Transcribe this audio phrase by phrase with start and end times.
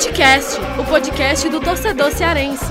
[0.00, 2.64] Futecast, o podcast do torcedor cearense.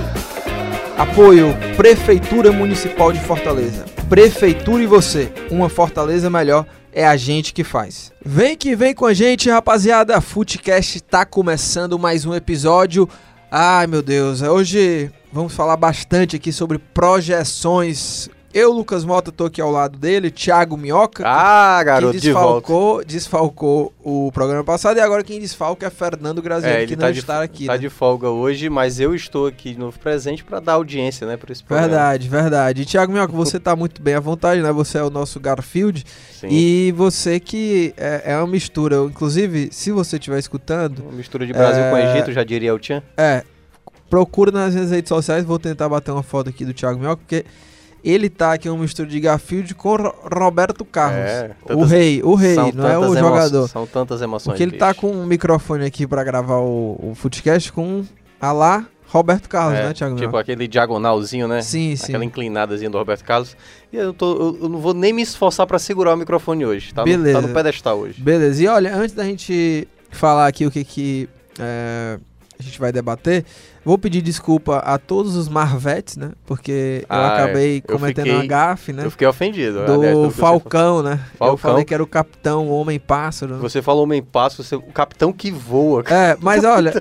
[0.97, 3.86] Apoio Prefeitura Municipal de Fortaleza.
[4.10, 8.12] Prefeitura e você, uma Fortaleza melhor é a gente que faz.
[8.26, 10.20] Vem que vem com a gente, rapaziada.
[10.20, 13.07] Futecast tá começando mais um episódio.
[13.52, 19.62] Ai, meu Deus, hoje vamos falar bastante aqui sobre projeções eu, Lucas Mota, tô aqui
[19.62, 21.23] ao lado dele, Thiago Minhoca.
[21.26, 26.41] Ah, garoto, que desfalcou, de desfalcou o programa passado e agora quem desfalca é Fernando
[26.41, 27.67] Graziano, é, que tá não de, está aqui.
[27.67, 27.77] Tá né?
[27.77, 31.52] de folga hoje, mas eu estou aqui de novo presente para dar audiência, né, para
[31.52, 31.90] esse programa.
[31.90, 32.81] Verdade, verdade.
[32.81, 34.71] E Thiago Minhoca, você tá muito bem à vontade, né?
[34.71, 36.04] Você é o nosso Garfield.
[36.31, 36.48] Sim.
[36.49, 38.95] E você que é, é uma mistura.
[38.98, 40.99] Inclusive, se você estiver escutando.
[40.99, 41.91] Uma mistura de Brasil é...
[41.91, 43.04] com Egito, já diria o Tchan.
[43.16, 43.43] É.
[44.09, 47.45] Procura nas minhas redes sociais, vou tentar bater uma foto aqui do Thiago Minhoca, porque
[48.03, 49.95] ele tá aqui um mistura de Garfield com
[50.34, 51.20] Roberto Carlos.
[51.20, 53.68] É, o rei, o rei, não é o jogador.
[53.68, 54.54] São tantas emoções.
[54.54, 58.04] Porque ele tá com um microfone aqui para gravar o, o Footcast com
[58.40, 60.15] a lá Roberto Carlos, é, né, Thiago?
[60.15, 61.62] Tipo aquele diagonalzinho, né?
[61.63, 62.05] Sim, sim.
[62.05, 63.57] Aquela inclinadazinha do Roberto Carlos.
[63.91, 66.94] E eu, tô, eu, eu não vou nem me esforçar para segurar o microfone hoje,
[66.94, 67.04] tá?
[67.04, 67.42] Beleza.
[67.42, 68.22] No, tá no pedestal hoje.
[68.22, 68.64] Beleza.
[68.64, 71.30] E olha, antes da gente falar aqui o que que
[71.60, 72.20] é,
[72.60, 73.46] a gente vai debater,
[73.90, 76.32] Vou pedir desculpa a todos os Marvetes, né?
[76.46, 79.06] Porque ah, eu acabei eu cometendo fiquei, uma gafe, né?
[79.06, 79.86] Eu fiquei ofendido.
[79.86, 81.20] Do aliás, Falcão, né?
[81.38, 81.54] Falcão.
[81.54, 83.56] Eu falei que era o capitão Homem-Pássaro.
[83.56, 83.60] Né?
[83.62, 86.04] Você falou Homem-Pássaro, o capitão que voa.
[86.08, 86.94] É, mas olha,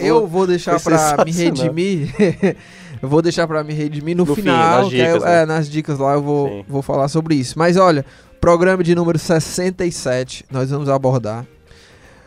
[0.00, 2.12] eu vou deixar pra me redimir...
[3.00, 4.90] eu vou deixar pra me redimir no, no final.
[4.90, 5.42] Fim, nas, dicas, eu, né?
[5.42, 7.56] é, nas dicas lá eu vou, vou falar sobre isso.
[7.58, 8.04] Mas olha,
[8.40, 11.46] programa de número 67, nós vamos abordar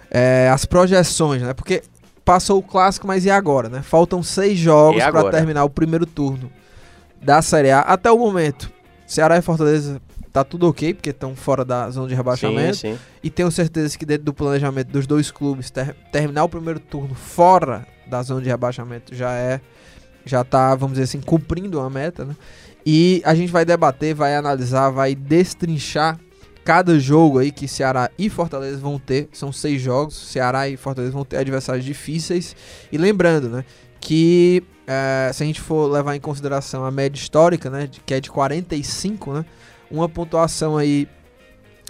[0.09, 1.53] é, as projeções, né?
[1.53, 1.83] Porque
[2.27, 3.81] passou o clássico, mas e agora, né?
[3.81, 6.51] Faltam seis jogos para terminar o primeiro turno
[7.21, 7.79] da Série A.
[7.79, 8.69] Até o momento,
[9.05, 10.01] Ceará e Fortaleza
[10.33, 12.75] tá tudo ok, porque estão fora da zona de rebaixamento.
[12.75, 12.99] Sim, sim.
[13.23, 17.15] E tenho certeza que dentro do planejamento dos dois clubes, ter, terminar o primeiro turno
[17.15, 19.61] fora da zona de rebaixamento já é.
[20.25, 22.35] Já tá, vamos dizer assim, cumprindo uma meta, né?
[22.85, 26.19] E a gente vai debater, vai analisar, vai destrinchar
[26.67, 31.13] cada jogo aí que Ceará e Fortaleza vão ter, são seis jogos, Ceará e Fortaleza
[31.13, 32.53] vão ter adversários difíceis.
[32.91, 33.63] E lembrando, né,
[34.01, 38.19] que é, se a gente for levar em consideração a média histórica, né, que é
[38.19, 39.45] de 45, né,
[39.89, 41.07] uma pontuação aí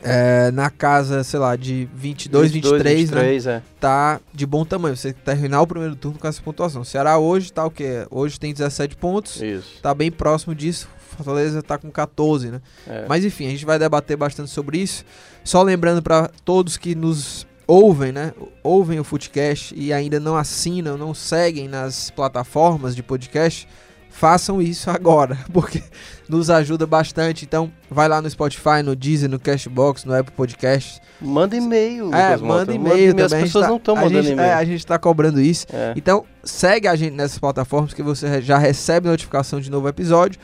[0.04, 3.62] é, na casa, sei lá, de 22, 22 23, 23 né, é.
[3.80, 4.96] tá de bom tamanho.
[4.96, 6.84] Você terminar o primeiro turno com essa pontuação.
[6.84, 8.06] Ceará hoje tá o quê?
[8.12, 9.42] Hoje tem 17 pontos.
[9.42, 9.82] Isso.
[9.82, 10.88] Tá bem próximo disso.
[11.18, 12.62] Fortaleza está com 14, né?
[12.88, 13.06] É.
[13.08, 15.04] Mas enfim, a gente vai debater bastante sobre isso.
[15.44, 18.34] Só lembrando para todos que nos ouvem, né?
[18.64, 23.68] Ouvem o Footcast e ainda não assinam, não seguem nas plataformas de podcast,
[24.10, 25.84] façam isso agora, porque
[26.30, 27.46] nos ajuda bastante.
[27.46, 31.02] Então, vai lá no Spotify, no Deezer, no Cashbox, no Apple Podcast.
[31.20, 32.14] Manda e-mail.
[32.14, 33.26] É, manda e-mail também.
[33.26, 34.42] As pessoas tá, não estão mandando e-mail.
[34.42, 35.68] É, a gente está cobrando isso.
[35.72, 35.94] É.
[35.96, 40.40] Então, segue a gente nessas plataformas que você já recebe notificação de novo episódio.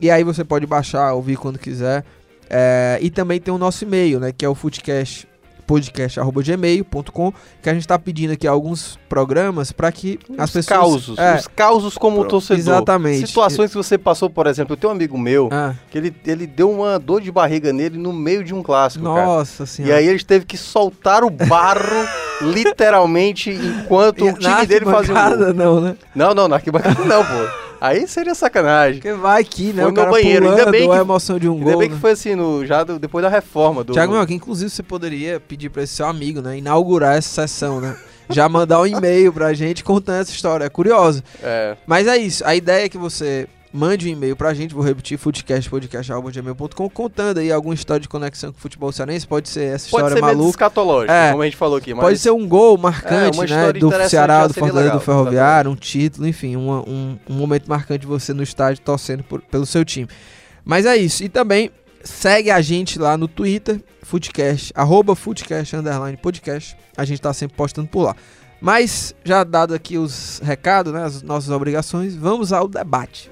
[0.00, 2.04] E aí você pode baixar, ouvir quando quiser.
[2.50, 4.32] É, e também tem o nosso e-mail, né?
[4.32, 5.28] Que é o foodcast
[5.68, 7.32] podcast@gmail.com
[7.62, 11.36] que a gente está pedindo aqui alguns programas para que os as pessoas causos, é,
[11.36, 12.58] os causos como Pro, torcedor.
[12.58, 13.26] Exatamente.
[13.26, 15.74] Situações que você passou, por exemplo, eu tenho um amigo meu ah.
[15.90, 19.58] que ele, ele deu uma dor de barriga nele no meio de um clássico, Nossa
[19.58, 19.66] cara.
[19.66, 19.94] senhora.
[19.94, 22.08] E aí ele teve que soltar o barro
[22.40, 25.54] literalmente enquanto e o time dele fazia um gol.
[25.54, 25.96] não, né?
[26.14, 27.67] Não, não, na arquibancada não, pô.
[27.80, 29.00] Aí seria sacanagem.
[29.00, 29.82] Porque vai aqui, né?
[29.82, 30.42] Foi o no banheiro.
[30.42, 31.72] Pulando, ainda bem que, a emoção de um ainda gol.
[31.72, 31.94] Ainda bem né?
[31.94, 33.84] que foi assim, no, já do, depois da reforma.
[33.84, 33.92] Do...
[33.92, 36.58] Tiago, que inclusive você poderia pedir para esse seu amigo, né?
[36.58, 37.96] Inaugurar essa sessão, né?
[38.30, 40.64] já mandar um e-mail pra gente contando essa história.
[40.64, 41.22] É curioso.
[41.42, 41.76] É.
[41.86, 42.44] Mas é isso.
[42.44, 47.52] A ideia é que você mande um e-mail pra gente, vou repetir, footcastpodcast.gmail.com, contando aí
[47.52, 50.50] alguma história de conexão com o futebol cearense, pode ser essa pode história ser maluca.
[50.50, 51.94] escatológico, é, como a gente falou aqui.
[51.94, 52.04] Mas...
[52.04, 55.76] Pode ser um gol marcante, é, né, do Ceará, do Fortaleza, legal, do Ferroviário, um
[55.76, 59.84] título, enfim, uma, um, um, momento marcante de você no estádio torcendo por, pelo seu
[59.84, 60.08] time.
[60.64, 61.70] Mas é isso, e também
[62.02, 67.56] segue a gente lá no Twitter, Footcast, arroba Footcast, underline podcast, a gente tá sempre
[67.56, 68.16] postando por lá.
[68.60, 73.30] Mas, já dado aqui os recados, né, as nossas obrigações, vamos ao debate.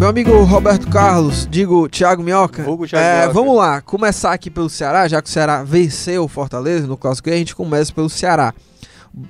[0.00, 2.64] Meu amigo Roberto Carlos, digo Thiago Minhoca.
[2.64, 3.34] Thiago é, Minhoca.
[3.34, 7.28] Vamos lá, começar aqui pelo Ceará, já que o Ceará venceu o Fortaleza no Clássico,
[7.28, 8.54] a gente começa pelo Ceará.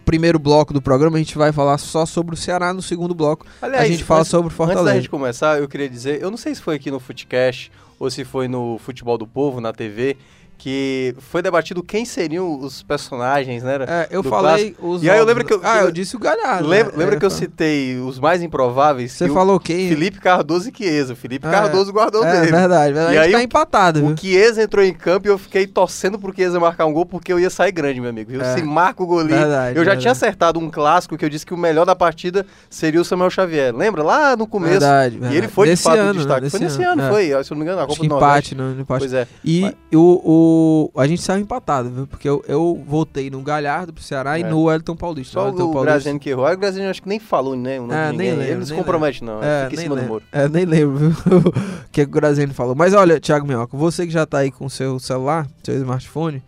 [0.04, 3.46] Primeiro bloco do programa a gente vai falar só sobre o Ceará, no segundo bloco
[3.60, 4.82] Aliás, a gente fala sobre o Fortaleza.
[4.82, 7.72] Antes da gente começar, eu queria dizer, eu não sei se foi aqui no Footcast
[7.98, 10.16] ou se foi no Futebol do Povo, na TV,
[10.60, 13.78] que foi debatido quem seriam os personagens, né?
[13.88, 14.88] É, eu falei clássico.
[14.90, 15.02] os.
[15.02, 15.60] E aí eu lembro que eu.
[15.64, 16.68] Ah, eu disse o Galhardo.
[16.68, 16.98] Lembra, né?
[16.98, 19.12] lembra é, que eu citei os mais improváveis?
[19.12, 19.88] Você falou quem?
[19.88, 21.16] Felipe Cardoso e Chiesa.
[21.16, 22.48] Felipe é, Cardoso guardou é, dele.
[22.48, 23.14] É verdade, verdade.
[23.14, 24.04] E aí tá empatado.
[24.04, 27.32] O Chiesa entrou em campo e eu fiquei torcendo pro Chiesa marcar um gol porque
[27.32, 28.30] eu ia sair grande, meu amigo.
[28.30, 28.54] Eu, é.
[28.54, 29.38] Se marca o golinho.
[29.38, 30.00] Verdade, eu já verdade.
[30.02, 33.30] tinha acertado um clássico que eu disse que o melhor da partida seria o Samuel
[33.30, 33.74] Xavier.
[33.74, 34.02] Lembra?
[34.02, 34.72] Lá no começo.
[34.72, 35.34] Verdade, verdade.
[35.34, 36.42] E ele foi Desse de fato ano, o destaque.
[36.42, 36.50] Né?
[36.50, 37.28] Foi nesse ano, ano foi.
[37.28, 38.98] Se eu não me engano, a Copa do empate, no, no empate.
[39.00, 39.26] Pois é.
[39.42, 42.06] E o, o, a gente saiu empatado, viu?
[42.06, 44.40] Porque eu, eu voltei no Galhardo pro Ceará é.
[44.40, 45.32] e no Wellington Paulista.
[45.34, 46.50] Só o, o Graziano que errou.
[46.50, 47.78] O Graziano acho que nem falou, né?
[47.78, 49.42] O nome é, nem lembro, Ele não se compromete, não.
[49.42, 50.08] É, fica em cima lembro.
[50.08, 50.24] do muro.
[50.32, 51.10] É, nem lembro, viu?
[51.86, 52.74] o que, é que o Graziano falou.
[52.74, 56.38] Mas olha, Thiago Minhoca, você que já tá aí com seu celular, seu smartphone.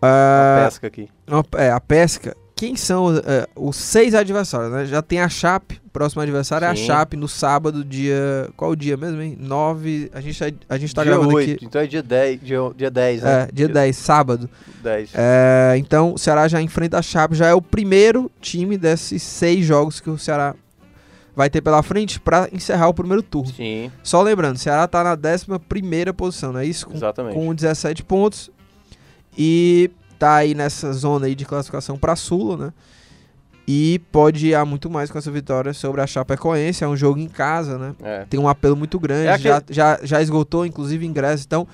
[0.00, 1.08] Uh, a pesca aqui.
[1.56, 4.84] É, a pesca quem são é, os seis adversários, né?
[4.84, 6.70] Já tem a Chape, o próximo adversário Sim.
[6.70, 8.50] é a Chape no sábado, dia.
[8.56, 9.38] Qual o dia mesmo, hein?
[9.38, 10.10] 9.
[10.12, 11.64] A gente, tá, a gente tá dia gravando 8, aqui.
[11.64, 13.30] Então é dia 10, dia, dia 10, né?
[13.30, 14.50] É, dia, dia 10, sábado.
[14.82, 15.10] 10.
[15.14, 19.64] É, então o Ceará já enfrenta a Chape, já é o primeiro time desses seis
[19.64, 20.56] jogos que o Ceará
[21.36, 23.54] vai ter pela frente para encerrar o primeiro turno.
[23.54, 23.92] Sim.
[24.02, 26.88] Só lembrando, o Ceará tá na 11 primeira posição, não é isso?
[26.88, 27.34] Com, Exatamente.
[27.34, 28.50] Com 17 pontos.
[29.38, 32.72] E tá aí nessa zona aí de classificação para Sula, né?
[33.70, 36.82] E pode ir muito mais com essa vitória sobre a Chapecoense.
[36.82, 37.94] É um jogo em casa, né?
[38.02, 38.24] É.
[38.24, 39.26] Tem um apelo muito grande.
[39.26, 39.48] É aquele...
[39.48, 41.44] já, já, já esgotou, inclusive, ingresso.
[41.46, 41.68] Então,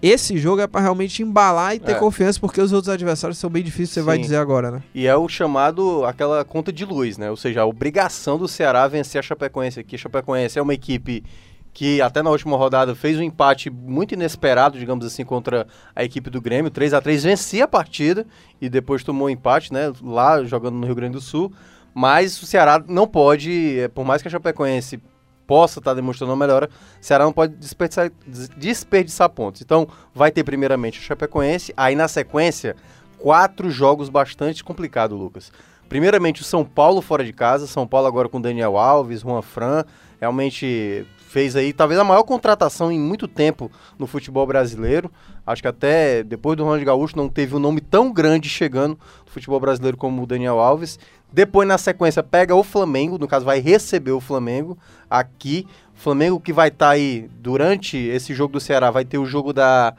[0.00, 1.94] esse jogo é para realmente embalar e ter é.
[1.94, 4.06] confiança, porque os outros adversários são bem difíceis, você Sim.
[4.06, 4.82] vai dizer agora, né?
[4.94, 7.28] E é o chamado, aquela conta de luz, né?
[7.28, 9.96] Ou seja, a obrigação do Ceará vencer a Chapecoense aqui.
[9.96, 11.24] A Chapecoense é uma equipe
[11.72, 15.66] que até na última rodada fez um empate muito inesperado, digamos assim, contra
[15.96, 16.70] a equipe do Grêmio.
[16.70, 18.26] 3 a 3 vencia a partida
[18.60, 21.52] e depois tomou um empate, né, lá jogando no Rio Grande do Sul.
[21.94, 25.00] Mas o Ceará não pode, é, por mais que a Chapecoense
[25.46, 26.68] possa estar tá demonstrando uma melhora,
[27.00, 28.10] o Ceará não pode desperdiçar,
[28.56, 29.60] desperdiçar pontos.
[29.60, 32.76] Então, vai ter primeiramente a Chapecoense, aí na sequência,
[33.18, 35.52] quatro jogos bastante complicados, Lucas.
[35.92, 39.84] Primeiramente o São Paulo fora de casa, São Paulo agora com Daniel Alves, Juan Fran,
[40.18, 45.12] realmente fez aí talvez a maior contratação em muito tempo no futebol brasileiro.
[45.46, 49.30] Acho que até depois do Ronaldo Gaúcho não teve um nome tão grande chegando no
[49.30, 50.98] futebol brasileiro como o Daniel Alves.
[51.30, 54.78] Depois, na sequência, pega o Flamengo, no caso, vai receber o Flamengo
[55.10, 55.68] aqui.
[55.92, 59.52] Flamengo que vai estar tá aí durante esse jogo do Ceará, vai ter o jogo
[59.52, 59.92] da,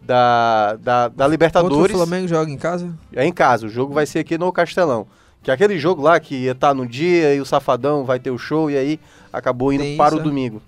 [0.00, 1.92] da, da, da Libertadores.
[1.92, 2.96] o Flamengo joga em casa?
[3.12, 5.08] É em casa, o jogo vai ser aqui no Castelão.
[5.42, 8.18] Que é aquele jogo lá que ia estar tá no dia e o Safadão vai
[8.18, 9.00] ter o show e aí
[9.32, 10.22] acabou indo Tem para isso, o é?
[10.22, 10.62] domingo.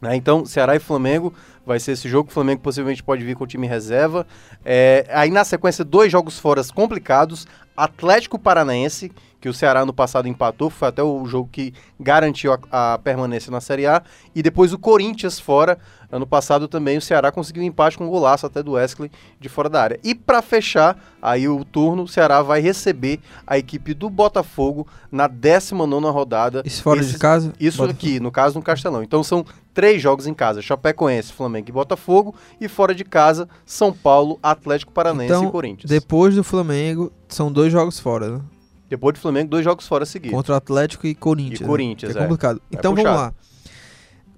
[0.00, 0.16] Né?
[0.16, 1.32] Então, Ceará e Flamengo
[1.64, 2.28] vai ser esse jogo.
[2.28, 4.26] O Flamengo possivelmente pode vir com o time reserva.
[4.64, 7.46] É, aí na sequência, dois jogos fora complicados.
[7.76, 9.10] Atlético Paranaense,
[9.46, 13.48] que o Ceará no passado empatou, foi até o jogo que garantiu a, a, permanência
[13.48, 14.02] na Série A,
[14.34, 15.78] e depois o Corinthians fora,
[16.10, 19.08] ano passado também o Ceará conseguiu um empate com um golaço até do Wesley
[19.38, 20.00] de fora da área.
[20.02, 25.28] E para fechar aí o turno, o Ceará vai receber a equipe do Botafogo na
[25.28, 26.60] 19 rodada.
[26.64, 27.52] Isso fora Esses, de casa?
[27.60, 28.04] Isso Botafogo.
[28.04, 29.04] aqui, no caso no Castelão.
[29.04, 33.92] Então são três jogos em casa, Chapecoense, Flamengo e Botafogo, e fora de casa, São
[33.92, 35.88] Paulo, Atlético Paranaense então, e Corinthians.
[35.88, 38.40] depois do Flamengo, são dois jogos fora, né?
[38.88, 40.36] Depois do Flamengo, dois jogos fora seguidos.
[40.36, 41.60] Contra o Atlético e Corinthians.
[41.60, 42.20] E Corinthians, né?
[42.20, 42.62] é, é complicado.
[42.70, 43.34] Então vamos lá.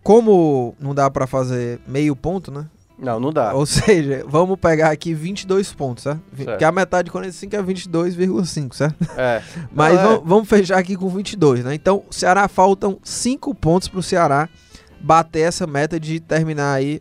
[0.02, 2.66] Como não dá para fazer meio ponto, né?
[2.98, 3.54] Não, não dá.
[3.54, 6.20] Ou seja, vamos pegar aqui 22 pontos, certo?
[6.36, 6.58] certo.
[6.58, 8.96] Que a metade de 45 é 22,5, certo?
[9.16, 9.42] É.
[9.72, 10.20] Mas é.
[10.24, 11.74] vamos fechar aqui com 22, né?
[11.74, 14.48] Então, o Ceará faltam 5 pontos pro Ceará
[15.00, 17.00] bater essa meta de terminar aí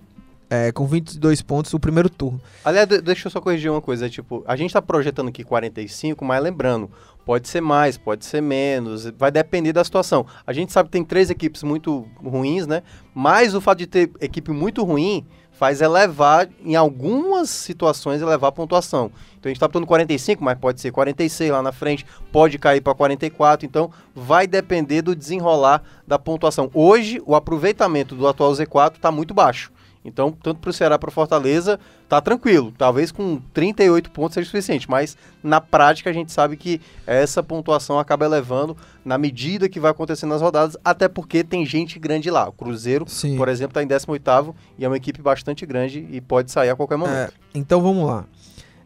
[0.50, 2.42] é, com 22 pontos o primeiro turno.
[2.64, 6.42] Aliás, deixa eu só corrigir uma coisa, tipo, a gente tá projetando aqui 45, mas
[6.42, 6.90] lembrando,
[7.26, 10.26] pode ser mais, pode ser menos, vai depender da situação.
[10.46, 12.84] A gente sabe que tem três equipes muito ruins, né?
[13.14, 18.52] Mas o fato de ter equipe muito ruim faz elevar, em algumas situações, elevar a
[18.52, 19.12] pontuação.
[19.32, 22.80] Então a gente está botando 45, mas pode ser 46 lá na frente, pode cair
[22.80, 26.70] para 44, então vai depender do desenrolar da pontuação.
[26.76, 29.72] Hoje, o aproveitamento do atual Z4 está muito baixo.
[30.08, 32.74] Então, tanto para o Ceará para Fortaleza, tá tranquilo.
[32.78, 38.00] Talvez com 38 pontos seja suficiente, mas na prática a gente sabe que essa pontuação
[38.00, 42.48] acaba elevando na medida que vai acontecendo nas rodadas, até porque tem gente grande lá.
[42.48, 43.36] O Cruzeiro, Sim.
[43.36, 46.76] por exemplo, está em 18 e é uma equipe bastante grande e pode sair a
[46.76, 47.16] qualquer momento.
[47.16, 48.26] É, então vamos lá.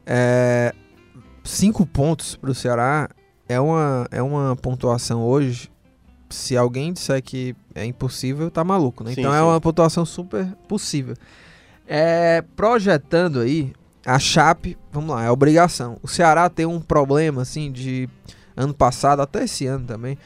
[0.05, 0.73] É,
[1.43, 3.09] cinco pontos para o Ceará
[3.47, 5.69] é uma, é uma pontuação hoje
[6.29, 9.13] se alguém disser que é impossível, tá maluco, né?
[9.13, 9.41] Sim, então é sim.
[9.41, 11.15] é uma pontuação super possível.
[11.87, 13.73] É, projetando aí,
[14.05, 15.97] a Chape, vamos lá, é obrigação.
[16.01, 18.09] O Ceará tem um problema, assim, de
[18.55, 20.17] ano passado, até esse ano também,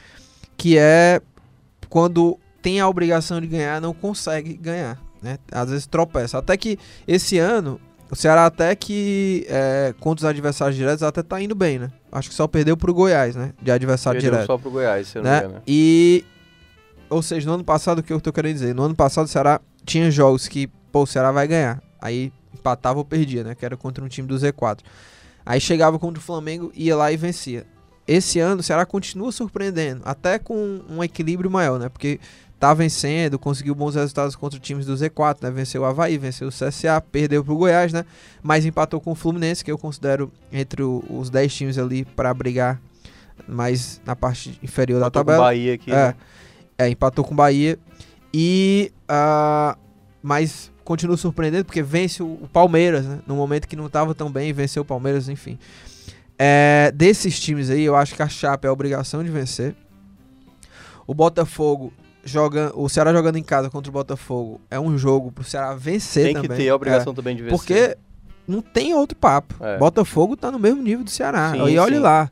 [0.57, 1.21] que é
[1.89, 5.37] quando tem a obrigação de ganhar, não consegue ganhar, né?
[5.51, 6.37] Às vezes tropeça.
[6.37, 11.41] Até que esse ano o Ceará até que é, contra os adversários diretos até tá
[11.41, 11.91] indo bem, né?
[12.11, 13.53] Acho que só perdeu pro Goiás, né?
[13.61, 14.47] De adversário perdeu direto.
[14.47, 15.41] só pro Goiás, se eu né?
[15.41, 16.23] não me E
[17.09, 19.29] ou seja, no ano passado o que eu tô querendo dizer, no ano passado o
[19.29, 21.81] Ceará tinha jogos que, pô, o Ceará vai ganhar.
[22.01, 23.55] Aí empatava ou perdia, né?
[23.55, 24.79] Que era contra um time do Z4.
[25.45, 27.65] Aí chegava contra o Flamengo, ia lá e vencia.
[28.07, 31.89] Esse ano o Ceará continua surpreendendo, até com um equilíbrio maior, né?
[31.89, 32.19] Porque
[32.59, 35.51] tá vencendo, conseguiu bons resultados contra times do Z4, né?
[35.51, 38.05] Venceu o Havaí, venceu o CSA, perdeu pro Goiás, né?
[38.41, 42.79] Mas empatou com o Fluminense, que eu considero entre os 10 times ali para brigar
[43.47, 45.37] mais na parte inferior empatou da tabela.
[45.37, 45.91] Com o Bahia aqui.
[45.91, 46.15] É, né?
[46.77, 47.77] É, empatou com o Bahia.
[48.33, 48.91] E.
[49.09, 49.77] Uh,
[50.21, 53.19] mas continua surpreendendo porque vence o, Palmeiras, né?
[53.27, 55.57] No momento que não tava tão bem, venceu o Palmeiras, enfim.
[56.37, 59.75] É, desses times aí, eu acho que a Chape é a obrigação de vencer.
[61.07, 65.43] O Botafogo joga, o Ceará jogando em casa contra o Botafogo é um jogo pro
[65.43, 66.49] Ceará vencer tem também.
[66.49, 67.57] Tem que ter a obrigação é, também de vencer.
[67.57, 67.97] Porque
[68.47, 69.55] não tem outro papo.
[69.63, 69.77] É.
[69.77, 71.51] Botafogo tá no mesmo nível do Ceará.
[71.51, 72.29] Sim, e olhe lá.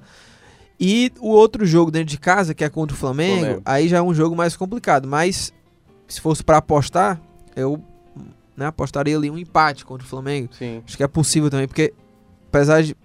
[0.79, 3.97] E o outro jogo dentro de casa, que é contra o Flamengo, Flamengo, aí já
[3.97, 5.07] é um jogo mais complicado.
[5.07, 5.53] Mas
[6.07, 7.21] se fosse para apostar,
[7.55, 7.81] eu
[8.55, 10.49] né, apostaria ali um empate contra o Flamengo.
[10.51, 10.81] Sim.
[10.85, 11.93] Acho que é possível também, porque
[12.47, 12.95] apesar de.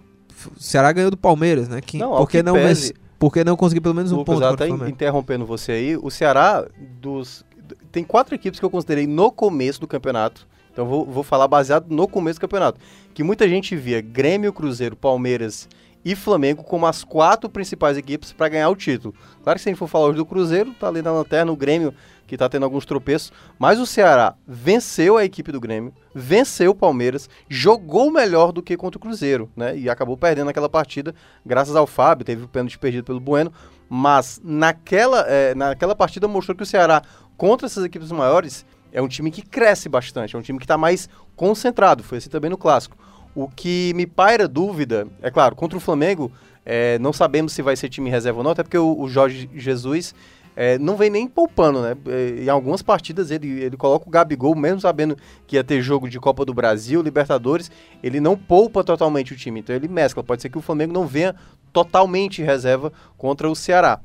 [0.55, 1.81] O Ceará ganhou do Palmeiras, né?
[1.81, 4.45] Que, não, porque não pese, por que não conseguir pelo menos um Lucas, ponto?
[4.45, 6.65] Até interrompendo você aí, o Ceará
[7.01, 7.43] dos
[7.91, 10.47] tem quatro equipes que eu considerei no começo do campeonato.
[10.71, 12.79] Então vou, vou falar baseado no começo do campeonato,
[13.13, 15.67] que muita gente via Grêmio, Cruzeiro, Palmeiras
[16.03, 19.13] e Flamengo como as quatro principais equipes para ganhar o título.
[19.43, 21.55] Claro que se a gente for falar hoje do Cruzeiro, tá ali na lanterna, o
[21.55, 21.93] Grêmio
[22.29, 26.75] que está tendo alguns tropeços, mas o Ceará venceu a equipe do Grêmio, venceu o
[26.75, 29.75] Palmeiras, jogou melhor do que contra o Cruzeiro, né?
[29.75, 33.51] E acabou perdendo aquela partida, graças ao Fábio, teve o pênalti perdido pelo Bueno,
[33.89, 37.01] mas naquela, é, naquela partida mostrou que o Ceará,
[37.35, 40.77] contra essas equipes maiores, é um time que cresce bastante, é um time que está
[40.77, 42.95] mais concentrado, foi assim também no Clássico.
[43.39, 46.29] O que me paira dúvida, é claro, contra o Flamengo,
[46.65, 49.49] é, não sabemos se vai ser time reserva ou não, até porque o, o Jorge
[49.55, 50.13] Jesus
[50.57, 51.95] é, não vem nem poupando, né?
[52.07, 55.15] É, em algumas partidas ele, ele coloca o Gabigol, mesmo sabendo
[55.47, 57.71] que ia ter jogo de Copa do Brasil, Libertadores,
[58.03, 60.21] ele não poupa totalmente o time, então ele mescla.
[60.21, 61.33] Pode ser que o Flamengo não venha
[61.71, 64.01] totalmente reserva contra o Ceará.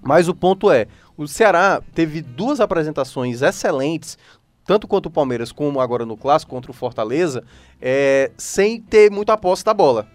[0.00, 0.86] Mas o ponto é,
[1.16, 4.16] o Ceará teve duas apresentações excelentes,
[4.70, 7.42] tanto quanto o Palmeiras, como agora no Clássico contra o Fortaleza,
[7.82, 10.06] é, sem ter muita aposta da bola.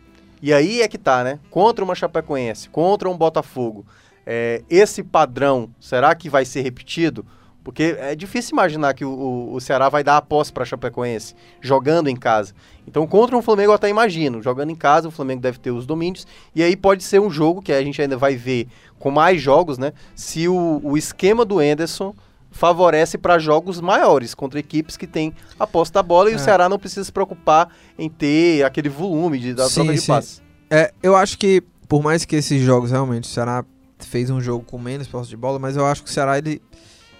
[0.42, 1.40] E aí é que tá, né?
[1.52, 3.86] Contra uma Chapecoense, contra um Botafogo,
[4.26, 7.26] é, esse padrão, será que vai ser repetido?
[7.66, 12.08] Porque é difícil imaginar que o, o Ceará vai dar a posse para Chapecoense, jogando
[12.08, 12.54] em casa.
[12.88, 14.42] Então, contra um Flamengo eu até imagino.
[14.42, 16.26] Jogando em casa, o Flamengo deve ter os domínios.
[16.56, 18.70] E aí pode ser um jogo que a gente ainda vai ver
[19.00, 19.92] com mais jogos, né?
[20.16, 22.16] Se o, o esquema do Enderson
[22.56, 26.30] favorece para jogos maiores, contra equipes que têm a posse da bola.
[26.30, 26.36] E é.
[26.38, 27.70] o Ceará não precisa se preocupar
[28.00, 30.08] em ter aquele volume de, da sim, troca de sim.
[30.08, 30.42] passe.
[30.70, 33.66] É, eu acho que, por mais que esses jogos realmente, o Ceará
[34.00, 36.62] fez um jogo com menos posse de bola, mas eu acho que o Ceará, ele.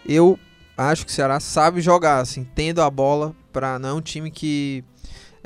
[0.08, 0.40] Eu
[0.78, 4.32] acho que o Ceará sabe jogar, assim, tendo a bola para não é um time
[4.32, 4.86] que.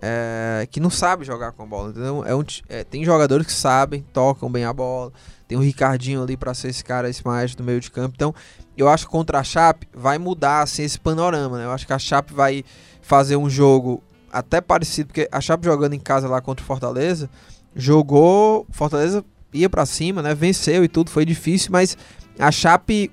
[0.01, 2.23] É, que não sabe jogar com a bola, entendeu?
[2.23, 5.11] É um, é, tem jogadores que sabem, tocam bem a bola.
[5.49, 8.13] Tem o Ricardinho ali para ser esse cara, esse mais do meio de campo.
[8.15, 8.35] Então,
[8.77, 11.65] eu acho que contra a Chape vai mudar assim, esse panorama, né?
[11.65, 12.63] Eu acho que a Chape vai
[13.01, 17.27] fazer um jogo até parecido, porque a Chape jogando em casa lá contra o Fortaleza,
[17.75, 18.67] jogou.
[18.69, 20.35] Fortaleza ia para cima, né?
[20.35, 21.97] Venceu e tudo, foi difícil, mas
[22.37, 23.11] a Chape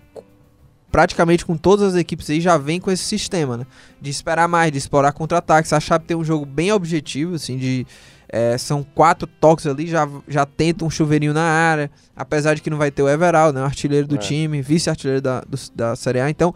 [0.93, 3.67] praticamente com todas as equipes aí já vem com esse sistema, né?
[3.99, 5.73] De esperar mais, de explorar contra-ataques.
[5.73, 7.87] A Chape tem um jogo bem objetivo, assim, de
[8.29, 12.71] é, são quatro toques ali, já, já tenta um chuveirinho na área, apesar de que
[12.71, 13.65] não vai ter o Everaldo, né?
[13.65, 14.19] O artilheiro do é.
[14.19, 16.55] time, vice-artilheiro da, do, da Série A, então...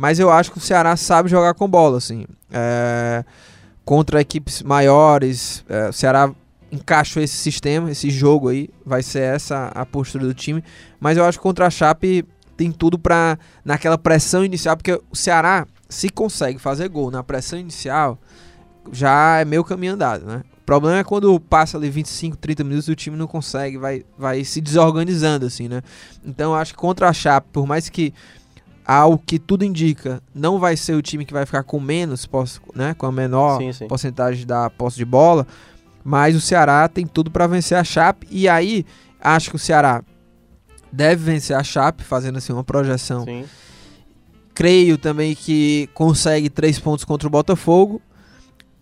[0.00, 2.24] Mas eu acho que o Ceará sabe jogar com bola, assim.
[2.52, 3.24] É,
[3.84, 6.30] contra equipes maiores, é, o Ceará
[6.70, 10.62] encaixou esse sistema, esse jogo aí, vai ser essa a postura do time.
[11.00, 12.24] Mas eu acho que contra a Chape
[12.56, 17.58] tem tudo para naquela pressão inicial, porque o Ceará se consegue fazer gol na pressão
[17.58, 18.18] inicial,
[18.92, 20.42] já é meio caminho andado, né?
[20.68, 24.04] O problema é quando passa ali 25, 30 minutos e o time não consegue, vai,
[24.18, 25.80] vai se desorganizando assim, né?
[26.22, 28.12] Então eu acho que contra a Chape, por mais que
[28.84, 32.60] ao que tudo indica, não vai ser o time que vai ficar com menos posse,
[32.74, 33.88] né, com a menor sim, sim.
[33.88, 35.46] porcentagem da posse de bola,
[36.04, 38.26] mas o Ceará tem tudo para vencer a Chape.
[38.30, 38.84] E aí,
[39.18, 40.04] acho que o Ceará
[40.92, 43.24] deve vencer a Chape, fazendo assim uma projeção.
[43.24, 43.46] Sim.
[44.54, 48.02] Creio também que consegue três pontos contra o Botafogo.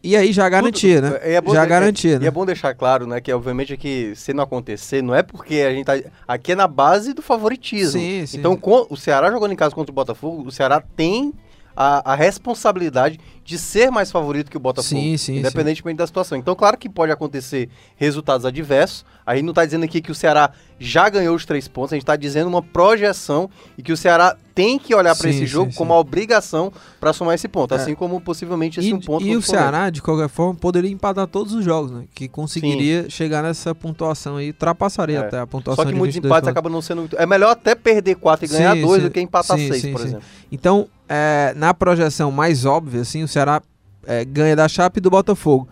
[0.06, 1.18] E aí já garantia, né?
[1.20, 2.24] É já de, garantia, é, né?
[2.26, 5.20] E é bom deixar claro, né, que obviamente é que se não acontecer, não é
[5.20, 5.94] porque a gente tá
[6.28, 8.00] aqui é na base do favoritismo.
[8.00, 8.38] Sim, sim.
[8.38, 11.34] Então, com, o Ceará jogando em casa contra o Botafogo, o Ceará tem
[11.74, 15.98] a, a responsabilidade de ser mais favorito que o Botafogo, sim, sim, independentemente sim.
[15.98, 16.38] da situação.
[16.38, 19.04] Então, claro que pode acontecer resultados adversos.
[19.26, 21.96] A gente não está dizendo aqui que o Ceará já ganhou os três pontos, a
[21.96, 25.72] gente está dizendo uma projeção e que o Ceará tem que olhar para esse jogo
[25.74, 27.76] como uma obrigação para somar esse ponto, é.
[27.76, 29.24] assim como possivelmente esse e, um ponto.
[29.24, 32.04] E o Ceará, de qualquer forma, poderia empatar todos os jogos, né?
[32.14, 35.20] Que conseguiria chegar nessa pontuação aí, ultrapassaria é.
[35.20, 35.84] até a pontuação.
[35.84, 37.08] Só que muitos empates acabam não sendo.
[37.16, 40.22] É melhor até perder quatro e ganhar dois do que empatar seis, por exemplo.
[40.50, 43.62] Então, é, na projeção mais óbvia, assim, o Ceará
[44.06, 45.68] é, ganha da Chape e do Botafogo.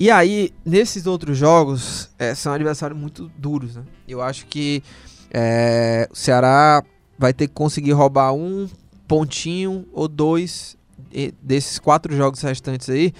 [0.00, 3.82] E aí, nesses outros jogos, é, são adversários muito duros, né?
[4.08, 4.82] Eu acho que
[5.30, 6.82] é, o Ceará
[7.18, 8.66] vai ter que conseguir roubar um
[9.06, 10.74] pontinho ou dois
[11.42, 13.12] desses quatro jogos restantes aí.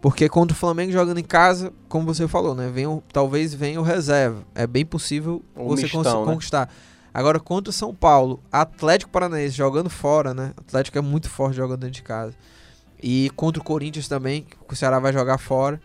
[0.00, 2.68] Porque contra o Flamengo jogando em casa, como você falou, né?
[2.74, 4.42] Vem o, talvez venha o reserva.
[4.52, 6.32] É bem possível um você mistão, né?
[6.32, 6.68] conquistar.
[7.14, 10.52] Agora, contra o São Paulo, Atlético Paranaense jogando fora, né?
[10.56, 12.34] Atlético é muito forte jogando dentro de casa.
[13.06, 15.78] E contra o Corinthians também, que o Ceará vai jogar fora.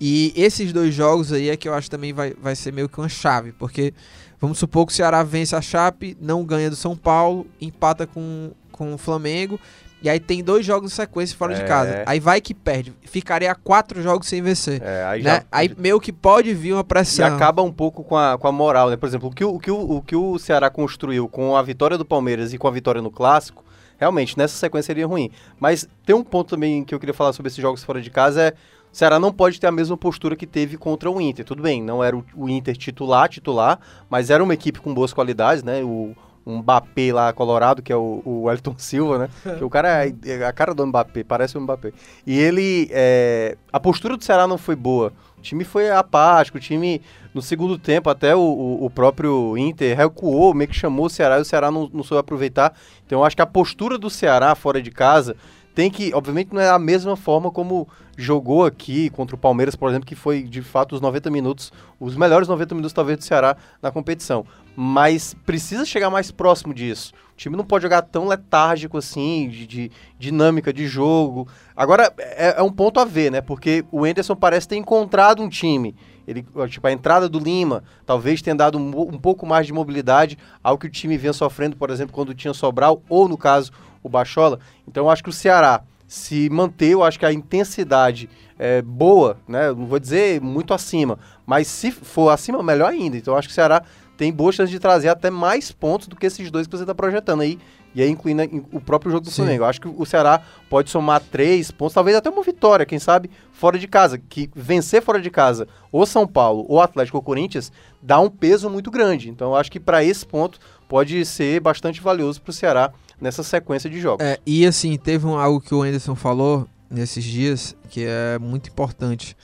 [0.00, 2.98] E esses dois jogos aí é que eu acho também vai, vai ser meio que
[2.98, 3.92] uma chave, porque
[4.40, 8.52] vamos supor que o Ceará vence a Chape, não ganha do São Paulo, empata com,
[8.70, 9.58] com o Flamengo,
[10.00, 11.56] e aí tem dois jogos em sequência fora é.
[11.56, 12.04] de casa.
[12.06, 12.92] Aí vai que perde.
[13.02, 14.80] Ficaria quatro jogos sem vencer.
[14.84, 15.30] É, aí, né?
[15.30, 15.44] já...
[15.50, 17.26] aí meio que pode vir uma pressão.
[17.26, 18.96] E acaba um pouco com a, com a moral, né?
[18.96, 21.62] Por exemplo, o que o, o, que o, o que o Ceará construiu com a
[21.62, 23.64] vitória do Palmeiras e com a vitória no Clássico,
[23.98, 25.30] realmente, nessa sequência seria ruim.
[25.58, 28.42] Mas tem um ponto também que eu queria falar sobre esses jogos fora de casa,
[28.42, 28.54] é
[28.92, 31.46] o Ceará não pode ter a mesma postura que teve contra o Inter.
[31.46, 35.62] Tudo bem, não era o, Inter titular, titular, mas era uma equipe com boas qualidades,
[35.62, 35.82] né?
[35.82, 39.28] O, um Mbappé lá colorado, que é o, o Elton Silva, né?
[39.56, 41.92] que o cara é, é a cara do Mbappé, parece o Mbappé.
[42.26, 42.88] E ele.
[42.90, 45.10] É, a postura do Ceará não foi boa.
[45.42, 47.02] O time foi apático, o time,
[47.34, 51.36] no segundo tempo, até o, o, o próprio Inter recuou, meio que chamou o Ceará
[51.36, 52.72] e o Ceará não, não soube aproveitar.
[53.04, 55.34] Então eu acho que a postura do Ceará fora de casa
[55.74, 59.88] tem que, obviamente, não é a mesma forma como jogou aqui contra o Palmeiras, por
[59.88, 63.56] exemplo, que foi de fato os 90 minutos, os melhores 90 minutos talvez do Ceará
[63.80, 64.44] na competição.
[64.76, 67.12] Mas precisa chegar mais próximo disso.
[67.32, 71.48] O time não pode jogar tão letárgico assim, de, de dinâmica de jogo.
[71.74, 73.40] Agora, é, é, um ponto a ver, né?
[73.40, 75.94] Porque o Enderson parece ter encontrado um time.
[76.26, 80.38] Ele, tipo, a entrada do Lima talvez tenha dado um, um pouco mais de mobilidade
[80.62, 84.08] ao que o time vinha sofrendo, por exemplo, quando tinha Sobral, ou no caso, o
[84.08, 84.58] Bachola.
[84.86, 85.82] Então eu acho que o Ceará
[86.12, 89.68] se manter, eu acho que a intensidade é boa, né?
[89.68, 93.16] Não vou dizer muito acima, mas se for acima, melhor ainda.
[93.16, 93.82] Então eu acho que o Ceará
[94.14, 96.94] tem boas chances de trazer até mais pontos do que esses dois que você está
[96.94, 97.58] projetando aí.
[97.94, 99.42] E aí incluindo o próprio jogo do Sim.
[99.42, 99.64] Flamengo.
[99.64, 103.30] Eu acho que o Ceará pode somar três pontos, talvez até uma vitória, quem sabe,
[103.52, 104.18] fora de casa.
[104.18, 108.70] Que vencer fora de casa, ou São Paulo, ou Atlético ou Corinthians, dá um peso
[108.70, 109.28] muito grande.
[109.28, 113.42] Então eu acho que para esse ponto pode ser bastante valioso para o Ceará nessa
[113.42, 114.24] sequência de jogos.
[114.24, 118.68] É, e assim, teve um, algo que o Anderson falou nesses dias que é muito
[118.68, 119.36] importante.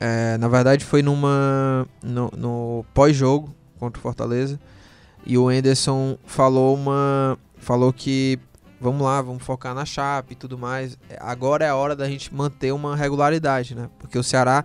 [0.00, 4.58] É, na verdade, foi numa no, no pós-jogo contra o Fortaleza
[5.26, 8.38] e o Anderson falou uma falou que
[8.80, 10.98] vamos lá, vamos focar na chapa e tudo mais.
[11.18, 13.88] Agora é a hora da gente manter uma regularidade, né?
[13.98, 14.64] Porque o Ceará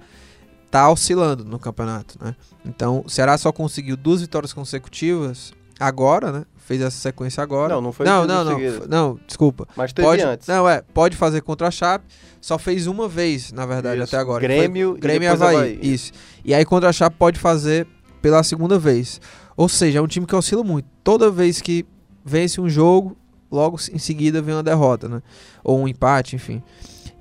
[0.72, 2.36] tá oscilando no campeonato, né?
[2.66, 6.46] Então, o Ceará só conseguiu duas vitórias consecutivas agora, né?
[6.66, 7.76] fez essa sequência agora.
[7.76, 9.68] Não, não foi Não, não, não, não, desculpa.
[9.76, 10.48] Mas teve pode, antes.
[10.48, 12.06] Não, é, pode fazer contra a Chape,
[12.42, 14.16] só fez uma vez, na verdade, Isso.
[14.16, 14.42] até agora.
[14.42, 15.56] Grêmio foi, Grêmio e Havaí.
[15.56, 15.80] Havaí.
[15.82, 16.12] Isso.
[16.44, 17.88] E aí contra a Chape pode fazer
[18.22, 19.22] pela segunda vez.
[19.56, 20.90] Ou seja, é um time que oscila muito.
[21.04, 21.86] Toda vez que
[22.26, 23.16] vence um jogo,
[23.52, 25.22] logo em seguida vem uma derrota, né?
[25.64, 26.64] Ou um empate, enfim.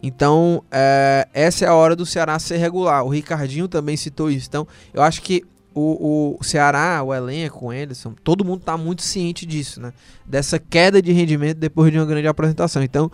[0.02, 3.04] Então, é, essa é a hora do Ceará ser regular.
[3.04, 4.46] O Ricardinho também citou isso.
[4.48, 9.02] Então, eu acho que o, o Ceará, o elenco, o Anderson, todo mundo está muito
[9.02, 9.92] ciente disso, né?
[10.24, 12.82] Dessa queda de rendimento depois de uma grande apresentação.
[12.82, 13.10] Então,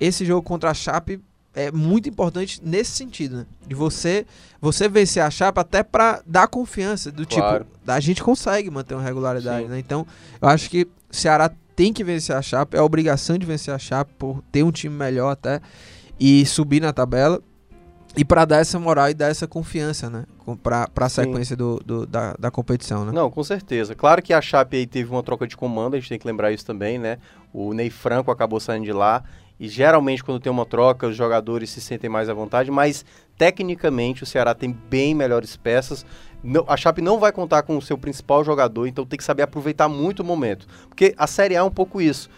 [0.00, 1.20] esse jogo contra a Chape
[1.56, 3.46] é muito importante nesse sentido, né?
[3.66, 4.26] De você
[4.60, 7.64] você vencer a Chape até para dar confiança do tipo, claro.
[7.64, 9.70] tipo, a gente consegue manter uma regularidade, Sim.
[9.70, 9.78] né?
[9.78, 10.06] Então,
[10.40, 13.72] eu acho que o Ceará tem que vencer a Chape, é a obrigação de vencer
[13.72, 15.60] a Chape por ter um time melhor até
[16.20, 17.40] e subir na tabela.
[18.18, 20.24] E para dar essa moral e dar essa confiança, né?
[20.62, 23.12] Para a sequência do, do, da, da competição, né?
[23.12, 23.94] Não, com certeza.
[23.94, 26.50] Claro que a Chape aí teve uma troca de comando, a gente tem que lembrar
[26.50, 27.18] isso também, né?
[27.52, 29.22] O Ney Franco acabou saindo de lá.
[29.58, 33.04] E geralmente, quando tem uma troca, os jogadores se sentem mais à vontade, mas
[33.38, 36.04] tecnicamente o Ceará tem bem melhores peças.
[36.68, 39.88] A Chape não vai contar com o seu principal jogador, então tem que saber aproveitar
[39.88, 40.66] muito o momento.
[40.88, 42.28] Porque a Série A é um pouco isso.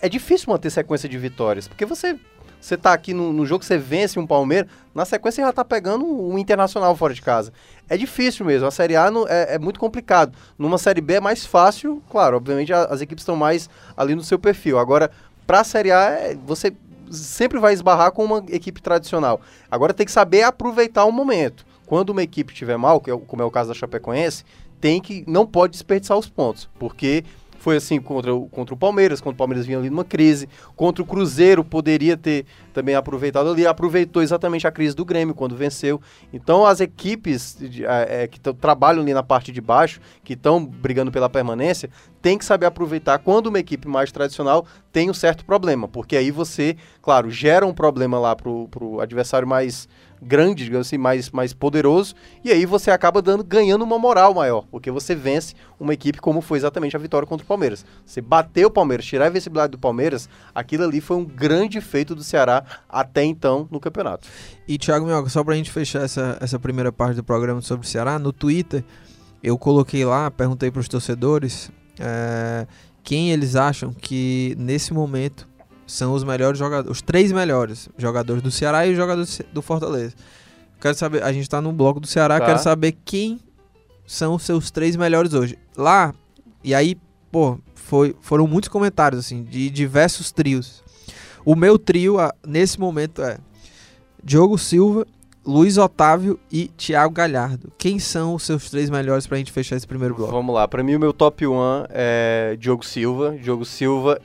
[0.00, 2.18] É difícil manter sequência de vitórias, porque você
[2.64, 6.06] você tá aqui no, no jogo, você vence um Palmeiras, na sequência já tá pegando
[6.06, 7.52] um Internacional fora de casa.
[7.90, 10.34] É difícil mesmo, a Série A não, é, é, muito complicado.
[10.56, 14.22] Numa Série B é mais fácil, claro, obviamente a, as equipes estão mais ali no
[14.22, 14.78] seu perfil.
[14.78, 15.10] Agora,
[15.46, 16.72] pra Série A, é, você
[17.10, 19.40] sempre vai esbarrar com uma equipe tradicional.
[19.70, 21.64] Agora tem que saber aproveitar o momento.
[21.86, 24.44] Quando uma equipe estiver mal, é como é o caso da Chapecoense,
[24.80, 27.24] tem que não pode desperdiçar os pontos, porque
[27.64, 30.46] foi assim contra o, contra o Palmeiras, quando o Palmeiras vinha ali numa crise.
[30.76, 33.66] Contra o Cruzeiro, poderia ter também aproveitado ali.
[33.66, 35.98] Aproveitou exatamente a crise do Grêmio quando venceu.
[36.30, 37.56] Então, as equipes
[38.06, 41.88] é, que trabalham ali na parte de baixo, que estão brigando pela permanência,
[42.20, 45.88] tem que saber aproveitar quando uma equipe mais tradicional tem um certo problema.
[45.88, 49.88] Porque aí você, claro, gera um problema lá para o adversário mais
[50.24, 54.64] grande, digamos assim, mais, mais poderoso, e aí você acaba dando, ganhando uma moral maior,
[54.70, 57.84] porque você vence uma equipe como foi exatamente a vitória contra o Palmeiras.
[58.04, 62.14] Você bateu o Palmeiras, tirar a invencibilidade do Palmeiras, aquilo ali foi um grande feito
[62.14, 64.26] do Ceará até então no campeonato.
[64.66, 67.88] E Thiago Minhoca, só pra gente fechar essa, essa primeira parte do programa sobre o
[67.88, 68.84] Ceará, no Twitter
[69.42, 72.66] eu coloquei lá, perguntei para os torcedores é,
[73.02, 75.46] quem eles acham que nesse momento
[75.86, 80.14] são os melhores jogadores, os três melhores jogadores do Ceará e os jogadores do Fortaleza.
[80.80, 82.46] Quero saber, a gente tá no bloco do Ceará, tá.
[82.46, 83.40] quero saber quem
[84.06, 85.58] são os seus três melhores hoje.
[85.76, 86.14] Lá,
[86.62, 86.96] e aí,
[87.30, 90.82] pô, foi, foram muitos comentários, assim, de diversos trios.
[91.44, 92.16] O meu trio,
[92.46, 93.38] nesse momento, é
[94.22, 95.06] Diogo Silva,
[95.46, 97.70] Luiz Otávio e Thiago Galhardo.
[97.76, 100.32] Quem são os seus três melhores pra gente fechar esse primeiro bloco?
[100.32, 101.52] Vamos lá, pra mim o meu top 1
[101.90, 103.36] é Diogo Silva.
[103.36, 104.18] Diogo Silva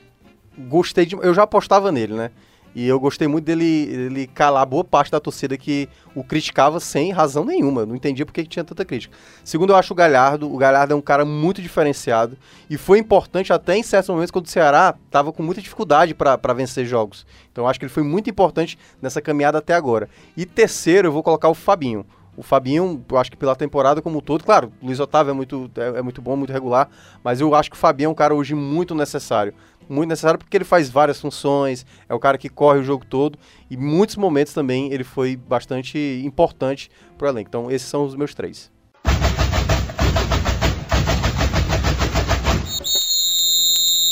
[0.58, 1.14] gostei de.
[1.16, 2.30] Eu já apostava nele, né?
[2.74, 7.10] E eu gostei muito dele, ele calar boa parte da torcida que o criticava sem
[7.10, 7.84] razão nenhuma.
[7.84, 9.16] não entendia porque que tinha tanta crítica.
[9.42, 10.52] Segundo, eu acho o Galhardo.
[10.52, 12.38] O Galhardo é um cara muito diferenciado.
[12.68, 16.54] E foi importante até em certos momentos quando o Ceará estava com muita dificuldade para
[16.54, 17.26] vencer jogos.
[17.50, 20.08] Então acho que ele foi muito importante nessa caminhada até agora.
[20.36, 22.06] E terceiro, eu vou colocar o Fabinho.
[22.36, 25.34] O Fabinho, eu acho que pela temporada como um todo, claro, o Luiz Otávio é
[25.34, 26.88] muito, é, é muito bom, muito regular,
[27.22, 29.52] mas eu acho que o Fabinho é um cara hoje muito necessário
[29.90, 33.38] muito necessário porque ele faz várias funções, é o cara que corre o jogo todo
[33.68, 37.48] e muitos momentos também ele foi bastante importante para o elenco.
[37.48, 38.70] Então esses são os meus três.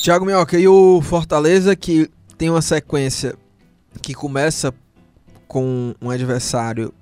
[0.02, 3.34] Thiago Minhoca, e o Fortaleza que tem uma sequência
[4.00, 4.72] que começa
[5.46, 6.92] com um adversário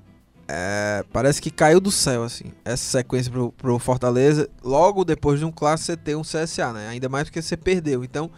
[0.49, 4.49] é, parece que caiu do céu, assim, essa sequência pro, pro Fortaleza.
[4.63, 6.89] Logo depois de um clássico, você tem um CSA, né?
[6.89, 8.05] Ainda mais porque você perdeu.
[8.05, 8.31] Então,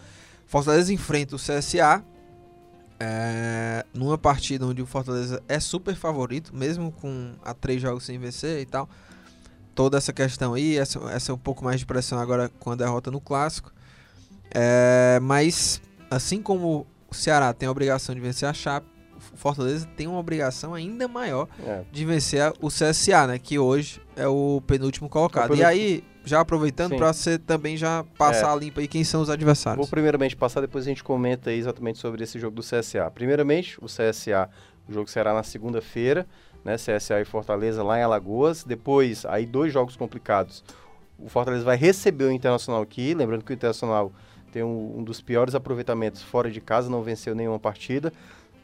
[0.49, 2.03] Fortaleza enfrenta o CSA
[2.99, 8.19] é, numa partida onde o Fortaleza é super favorito, mesmo com a três jogos sem
[8.19, 8.89] vencer e tal.
[9.75, 12.75] Toda essa questão aí, essa, essa é um pouco mais de pressão agora com a
[12.75, 13.71] derrota no clássico.
[14.51, 18.89] É, mas, assim como o Ceará tem a obrigação de vencer a Chape,
[19.33, 21.83] o Fortaleza tem uma obrigação ainda maior é.
[21.93, 23.39] de vencer o CSA, né?
[23.39, 25.43] Que hoje é o penúltimo colocado.
[25.43, 25.71] É o penúltimo.
[25.71, 28.53] E aí, já aproveitando para você também já passar é.
[28.53, 29.79] a limpa aí quem são os adversários.
[29.79, 33.11] Vou primeiramente passar, depois a gente comenta exatamente sobre esse jogo do CSA.
[33.13, 34.49] Primeiramente, o CSA,
[34.89, 36.27] o jogo será na segunda-feira,
[36.65, 36.77] né?
[36.77, 38.63] CSA e Fortaleza lá em Alagoas.
[38.63, 40.63] Depois, aí dois jogos complicados.
[41.19, 44.13] O Fortaleza vai receber o Internacional aqui, lembrando que o Internacional
[44.53, 48.13] tem um, um dos piores aproveitamentos fora de casa, não venceu nenhuma partida.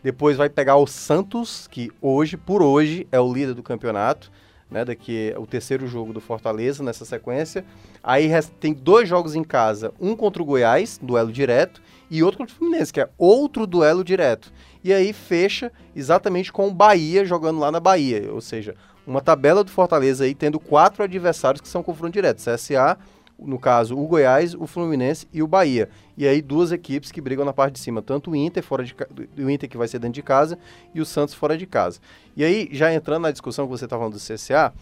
[0.02, 4.30] Depois vai pegar o Santos, que hoje, por hoje, é o líder do campeonato
[4.74, 4.84] né?
[4.84, 7.64] Daqui é o terceiro jogo do Fortaleza nessa sequência.
[8.02, 12.52] Aí tem dois jogos em casa, um contra o Goiás, duelo direto, e outro contra
[12.52, 14.52] o Fluminense, que é outro duelo direto.
[14.82, 18.74] E aí fecha exatamente com o Bahia jogando lá na Bahia, ou seja,
[19.06, 22.98] uma tabela do Fortaleza aí tendo quatro adversários que são confronto direto, CSA,
[23.38, 25.88] no caso, o Goiás, o Fluminense e o Bahia.
[26.16, 28.94] E aí duas equipes que brigam na parte de cima, tanto o Inter fora de
[29.36, 30.58] o Inter que vai ser dentro de casa
[30.94, 32.00] e o Santos fora de casa.
[32.36, 34.72] E aí, já entrando na discussão que você estava falando do CSA,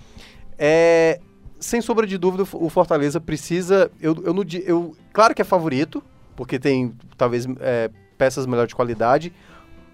[0.58, 1.20] é,
[1.58, 3.90] sem sombra de dúvida, o Fortaleza precisa.
[4.00, 6.02] Eu, eu, eu, eu claro que é favorito,
[6.36, 9.32] porque tem talvez é, peças melhor de qualidade,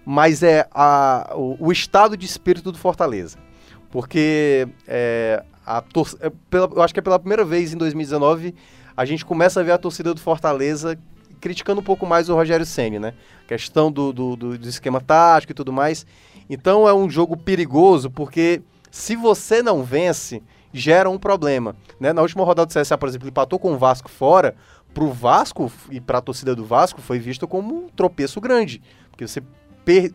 [0.05, 3.37] mas é a, o, o, estado de espírito do Fortaleza.
[3.91, 8.55] Porque é, a tor é pela, eu acho que é pela primeira vez em 2019
[8.97, 10.97] a gente começa a ver a torcida do Fortaleza
[11.39, 13.13] criticando um pouco mais o Rogério Ceni, né?
[13.47, 16.07] Questão do, do, do, esquema tático e tudo mais.
[16.49, 20.41] Então é um jogo perigoso porque se você não vence,
[20.73, 21.75] gera um problema.
[21.99, 22.11] Né?
[22.11, 24.55] Na última rodada do CSA, por exemplo, empatou com o Vasco fora.
[24.91, 28.81] Para o Vasco e para a torcida do Vasco foi visto como um tropeço grande.
[29.11, 29.41] Porque você,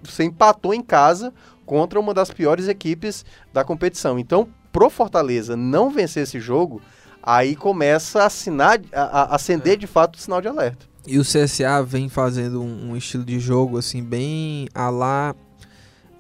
[0.03, 1.33] você empatou em casa
[1.65, 4.19] contra uma das piores equipes da competição.
[4.19, 6.83] Então, pro Fortaleza não vencer esse jogo,
[7.23, 9.77] aí começa a, assinar, a, a acender é.
[9.77, 10.85] de fato o sinal de alerta.
[11.07, 15.35] E o CSA vem fazendo um, um estilo de jogo assim bem a lá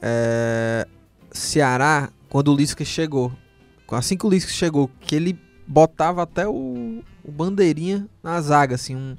[0.01, 0.87] é,
[1.33, 3.33] Ceará quando o Lisca chegou.
[3.91, 8.97] Assim que o Lisca chegou, que ele botava até o, o bandeirinha na zaga, assim,
[8.97, 9.17] um,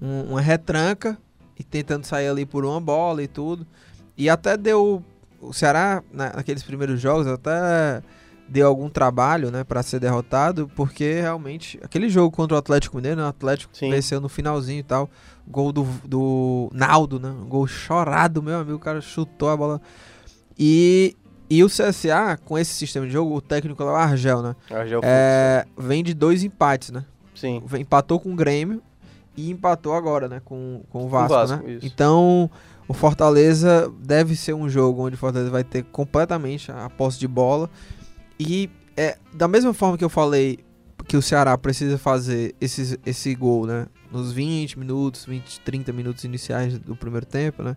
[0.00, 1.18] um, uma retranca
[1.58, 3.66] e tentando sair ali por uma bola e tudo.
[4.16, 5.02] E até deu.
[5.40, 8.00] O Ceará, naqueles primeiros jogos, até
[8.52, 13.18] deu algum trabalho, né, para ser derrotado, porque realmente aquele jogo contra o Atlético Mineiro,
[13.18, 13.90] né, o Atlético Sim.
[13.90, 15.08] venceu no finalzinho e tal,
[15.48, 19.80] gol do, do Naldo, né, gol chorado, meu amigo, o cara chutou a bola.
[20.58, 21.16] E,
[21.48, 25.00] e o CSA, com esse sistema de jogo, o técnico lá, o Argel, né, Argel
[25.02, 27.06] é, vem de dois empates, né.
[27.34, 27.62] Sim.
[27.78, 28.82] Empatou com o Grêmio
[29.34, 31.72] e empatou agora, né, com, com o Vasco, o Vasco né.
[31.72, 31.86] Isso.
[31.86, 32.50] Então,
[32.86, 37.26] o Fortaleza deve ser um jogo onde o Fortaleza vai ter completamente a posse de
[37.26, 37.70] bola
[38.42, 40.58] e é, da mesma forma que eu falei
[41.06, 43.86] que o Ceará precisa fazer esse, esse gol, né?
[44.10, 47.76] Nos 20 minutos, 20, 30 minutos iniciais do primeiro tempo, né?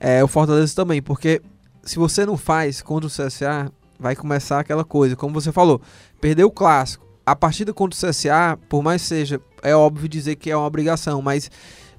[0.00, 1.42] É, o Fortaleza também, porque
[1.82, 5.80] se você não faz contra o CSA, vai começar aquela coisa, como você falou,
[6.20, 7.06] perdeu o clássico.
[7.26, 11.20] A partida contra o CSA, por mais seja, é óbvio dizer que é uma obrigação,
[11.20, 11.50] mas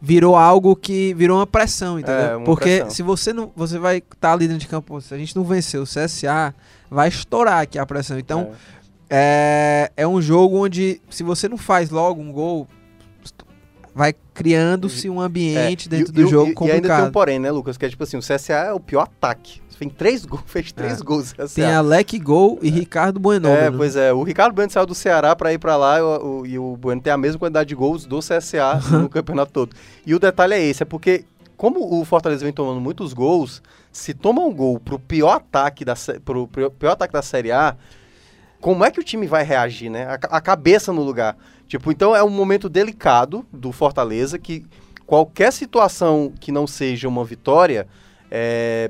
[0.02, 2.22] virou algo que virou uma pressão, entendeu?
[2.22, 2.90] É, uma Porque pressão.
[2.90, 5.44] se você não, você vai estar tá ali dentro de campo, se a gente não
[5.44, 6.56] vencer o CSA,
[6.90, 8.18] vai estourar aqui a pressão.
[8.18, 8.52] Então,
[9.10, 9.92] é.
[9.98, 12.68] é, é um jogo onde, se você não faz logo um gol,
[13.94, 16.86] vai criando-se um ambiente é, dentro e, do e, jogo e, complicado.
[16.86, 17.78] E ainda tem um porém, né, Lucas?
[17.78, 19.62] Que é tipo assim, o CSA é o pior ataque.
[19.80, 21.04] Fez três gols, fez três é.
[21.04, 21.32] gols.
[21.32, 21.56] CSA.
[21.56, 22.72] Tem Alec Gol e é.
[22.72, 23.48] Ricardo Bueno.
[23.48, 24.12] É, pois é.
[24.12, 27.02] O Ricardo Bueno saiu do Ceará para ir para lá o, o, e o Bueno
[27.02, 29.76] tem a mesma quantidade de gols do CSA no campeonato todo.
[30.06, 31.24] E o detalhe é esse, é porque
[31.60, 35.94] como o Fortaleza vem tomando muitos gols, se toma um gol pro pior ataque da,
[36.24, 37.76] pro, pior ataque da Série A,
[38.62, 40.06] como é que o time vai reagir, né?
[40.06, 41.36] A, a, cabeça no lugar.
[41.68, 44.66] Tipo, então é um momento delicado do Fortaleza que
[45.06, 47.86] qualquer situação que não seja uma vitória,
[48.32, 48.90] é,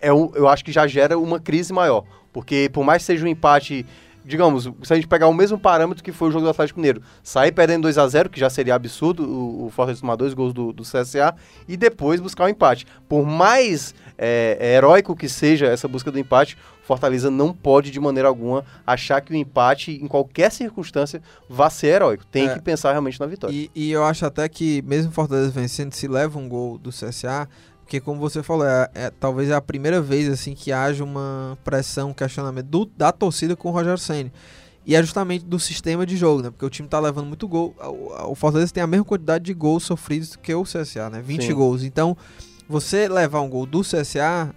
[0.00, 2.02] é um, eu acho que já gera uma crise maior.
[2.32, 3.84] Porque por mais que seja um empate
[4.26, 7.00] digamos, se a gente pegar o mesmo parâmetro que foi o jogo do Atlético Mineiro,
[7.22, 10.52] sair perdendo 2 a 0 que já seria absurdo, o, o Fortaleza tomar dois gols
[10.52, 11.34] do, do CSA,
[11.68, 12.86] e depois buscar o um empate.
[13.08, 18.00] Por mais é, é, heróico que seja essa busca do empate, Fortaleza não pode, de
[18.00, 22.26] maneira alguma, achar que o empate, em qualquer circunstância, vá ser heróico.
[22.26, 23.54] Tem é, que pensar realmente na vitória.
[23.54, 27.48] E, e eu acho até que, mesmo Fortaleza vencendo, se leva um gol do CSA,
[27.86, 31.56] porque, como você falou, é, é, talvez é a primeira vez assim que haja uma
[31.62, 34.32] pressão, questionamento do, da torcida com o Roger Senna.
[34.84, 36.50] E é justamente do sistema de jogo, né?
[36.50, 37.76] Porque o time tá levando muito gol.
[37.78, 41.22] O, o Fortaleza tem a mesma quantidade de gols sofridos que o CSA, né?
[41.22, 41.54] 20 Sim.
[41.54, 41.84] gols.
[41.84, 42.16] Então,
[42.68, 44.52] você levar um gol do CSA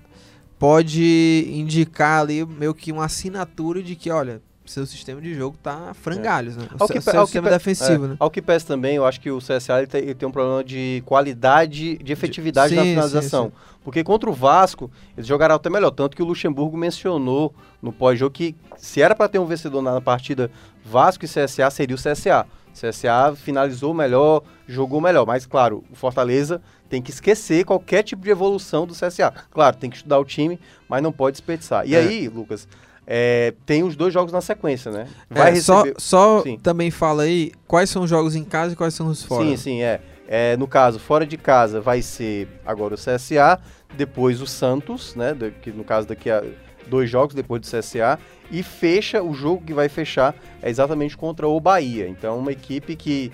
[0.58, 5.94] pode indicar ali meio que uma assinatura de que, olha, seu sistema de jogo tá
[5.94, 6.66] frangalhos, né?
[6.80, 8.16] O ao que, seu ao sistema que, defensivo, é, né?
[8.20, 10.64] Ao que pese também, eu acho que o CSA ele tem, ele tem um problema
[10.64, 13.46] de qualidade, de efetividade sim, na finalização.
[13.46, 13.80] Sim, sim.
[13.84, 15.90] Porque contra o Vasco, eles jogaram até melhor.
[15.90, 20.00] Tanto que o Luxemburgo mencionou no pós-jogo que se era para ter um vencedor na
[20.00, 20.52] partida
[20.86, 22.46] Vasco e CSA, seria o CSA.
[22.74, 25.26] CSA finalizou melhor, jogou melhor.
[25.26, 29.34] Mas, claro, o Fortaleza tem que esquecer qualquer tipo de evolução do CSA.
[29.50, 31.88] Claro, tem que estudar o time, mas não pode desperdiçar.
[31.88, 32.00] E é.
[32.00, 32.68] aí, Lucas,
[33.12, 35.08] é, tem os dois jogos na sequência, né?
[35.28, 35.96] Vai é, receber...
[35.98, 39.24] Só, só também fala aí quais são os jogos em casa e quais são os
[39.24, 39.44] fora.
[39.44, 40.00] Sim, sim, é.
[40.28, 40.56] é.
[40.56, 43.60] No caso, fora de casa vai ser agora o CSA,
[43.98, 45.36] depois o Santos, né?
[45.60, 46.44] Que no caso daqui a
[46.88, 48.20] dois jogos depois do CSA.
[48.52, 52.08] E fecha, o jogo que vai fechar é exatamente contra o Bahia.
[52.08, 53.32] Então, uma equipe que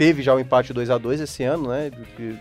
[0.00, 1.90] teve já o empate 2 a 2 esse ano, né?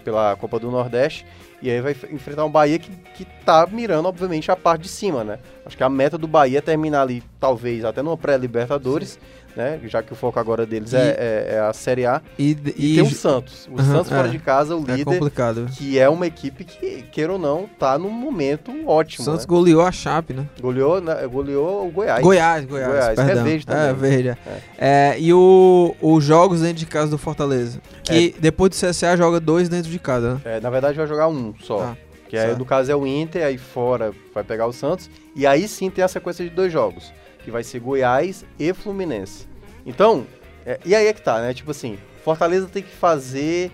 [0.05, 1.25] Pela Copa do Nordeste.
[1.61, 5.25] E aí vai enfrentar um Bahia que, que tá mirando, obviamente, a parte de cima,
[5.25, 5.39] né?
[5.65, 9.19] Acho que a meta do Bahia é terminar ali, talvez, até numa pré-Libertadores
[9.55, 9.79] né?
[9.85, 12.21] Já que o foco agora deles é, e, é, é, a Série A.
[12.37, 13.67] E, e, e tem o Santos.
[13.71, 15.01] O Santos fora é, de casa, o é líder.
[15.01, 15.65] É complicado.
[15.77, 19.23] Que é uma equipe que, queira ou não, tá num momento ótimo.
[19.23, 19.49] O Santos né?
[19.49, 20.45] goleou a Chape, né?
[20.61, 21.15] Goleou, né?
[21.27, 22.21] goleou o Goiás.
[22.21, 22.89] Goiás, Goiás.
[22.89, 23.41] Goiás perdão.
[23.41, 23.89] é verde também.
[23.89, 24.37] É, verde.
[24.77, 25.15] É.
[25.19, 27.79] e o, os jogos dentro de casa do Fortaleza.
[28.03, 30.41] Que depois do CSA joga dois dentro de casa, né?
[30.45, 31.81] É, na verdade vai jogar um só.
[31.81, 32.09] Ah.
[32.29, 35.09] Que aí, no caso é o Inter, aí fora vai pegar o Santos.
[35.35, 37.11] E aí sim tem a sequência de dois jogos.
[37.49, 39.47] Que vai ser Goiás e Fluminense.
[39.83, 40.27] Então,
[40.63, 41.51] é, e aí é que tá, né?
[41.51, 43.71] Tipo assim, Fortaleza tem que fazer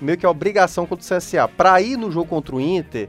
[0.00, 1.48] meio que a obrigação contra o CSA.
[1.48, 3.08] Pra ir no jogo contra o Inter,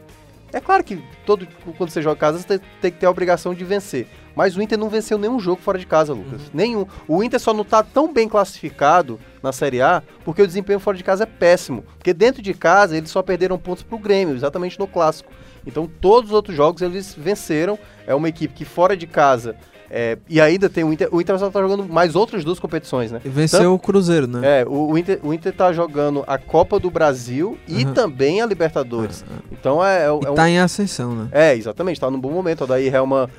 [0.51, 3.11] é claro que todo, quando você joga em casa, você tem, tem, que ter a
[3.11, 4.07] obrigação de vencer.
[4.35, 6.41] Mas o Inter não venceu nenhum jogo fora de casa, Lucas.
[6.41, 6.49] Uhum.
[6.51, 6.87] Nenhum.
[7.07, 10.97] O Inter só não tá tão bem classificado na Série A porque o desempenho fora
[10.97, 11.83] de casa é péssimo.
[11.99, 15.31] Porque dentro de casa eles só perderam pontos pro Grêmio, exatamente no clássico.
[15.63, 17.77] Então todos os outros jogos eles venceram.
[18.07, 19.55] É uma equipe que fora de casa
[19.89, 21.07] é, e ainda tem o Inter.
[21.11, 23.21] O Internacional tá jogando mais outras duas competições, né?
[23.23, 24.61] E venceu Tanto, o Cruzeiro, né?
[24.61, 27.93] É, o, o, Inter, o Inter tá jogando a Copa do Brasil e uhum.
[27.93, 29.21] também a Libertadores.
[29.21, 29.37] Uhum.
[29.51, 30.03] Então é.
[30.03, 30.47] é, é tá um...
[30.47, 31.29] em ascensão, né?
[31.31, 32.65] É, exatamente, tá num bom momento.
[32.65, 33.29] O Daí Helma,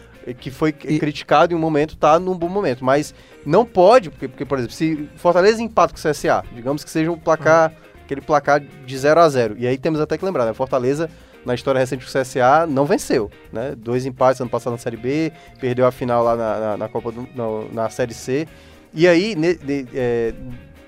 [0.40, 0.98] que foi e...
[0.98, 2.84] criticado em um momento, tá num bom momento.
[2.84, 6.90] Mas não pode, porque, porque por exemplo, se Fortaleza empata com o CSA, digamos que
[6.90, 7.70] seja um placar.
[7.70, 10.54] Uhum aquele placar de 0 a 0 E aí temos até que lembrar, né?
[10.54, 11.10] Fortaleza,
[11.44, 13.74] na história recente do CSA, não venceu, né?
[13.76, 17.12] Dois empates ano passado na Série B, perdeu a final lá na, na, na Copa
[17.12, 18.46] do, na, na, Série C.
[18.92, 20.34] E aí, ne, ne, é,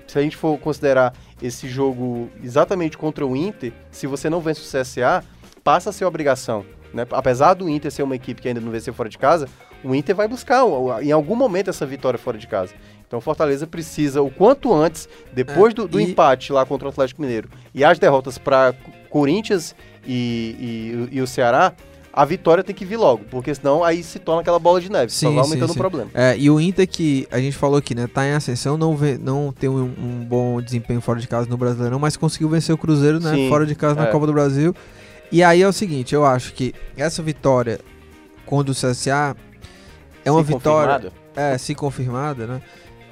[0.07, 4.61] se a gente for considerar esse jogo exatamente contra o Inter, se você não vence
[4.61, 5.23] o CSA,
[5.63, 6.65] passa a ser obrigação.
[6.93, 7.07] Né?
[7.11, 9.47] Apesar do Inter ser uma equipe que ainda não venceu fora de casa,
[9.83, 10.63] o Inter vai buscar
[11.01, 12.73] em algum momento essa vitória fora de casa.
[13.07, 16.03] Então o Fortaleza precisa, o quanto antes, depois é, do, do e...
[16.03, 18.73] empate lá contra o Atlético Mineiro e as derrotas para
[19.11, 19.75] Corinthians
[20.07, 21.73] e, e, e, o Ceará,
[22.11, 25.11] a vitória tem que vir logo, porque senão aí se torna aquela bola de neve,
[25.11, 25.79] sim, só vai aumentando sim, sim.
[25.79, 26.09] o problema.
[26.13, 29.17] É, e o Inter que a gente falou aqui, né, tá em ascensão, não, vê,
[29.17, 32.77] não tem um, um, bom desempenho fora de casa no Brasileirão, mas conseguiu vencer o
[32.77, 34.11] Cruzeiro, né, fora de casa na é.
[34.11, 34.73] Copa do Brasil.
[35.31, 37.79] E aí é o seguinte, eu acho que essa vitória
[38.45, 39.35] contra o CSA
[40.25, 40.95] é uma se vitória.
[40.95, 41.21] Confirmado.
[41.35, 42.61] É, se confirmada, né?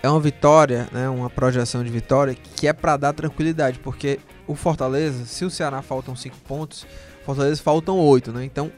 [0.01, 1.07] É uma vitória, né?
[1.09, 5.83] Uma projeção de vitória que é para dar tranquilidade, porque o Fortaleza, se o Ceará
[5.83, 6.87] faltam 5 pontos,
[7.23, 8.43] Fortaleza faltam 8, né?
[8.43, 8.71] Então,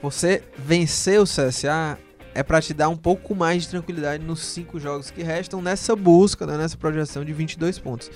[0.00, 1.98] você vencer o CSA
[2.34, 5.94] é para te dar um pouco mais de tranquilidade nos cinco jogos que restam nessa
[5.94, 6.56] busca, né?
[6.56, 8.10] nessa projeção de 22 pontos.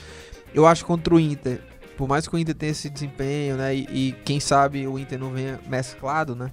[0.55, 1.61] Eu acho contra o Inter,
[1.98, 3.75] por mais que o Inter tenha esse desempenho, né?
[3.75, 6.51] E, e quem sabe o Inter não venha mesclado, né?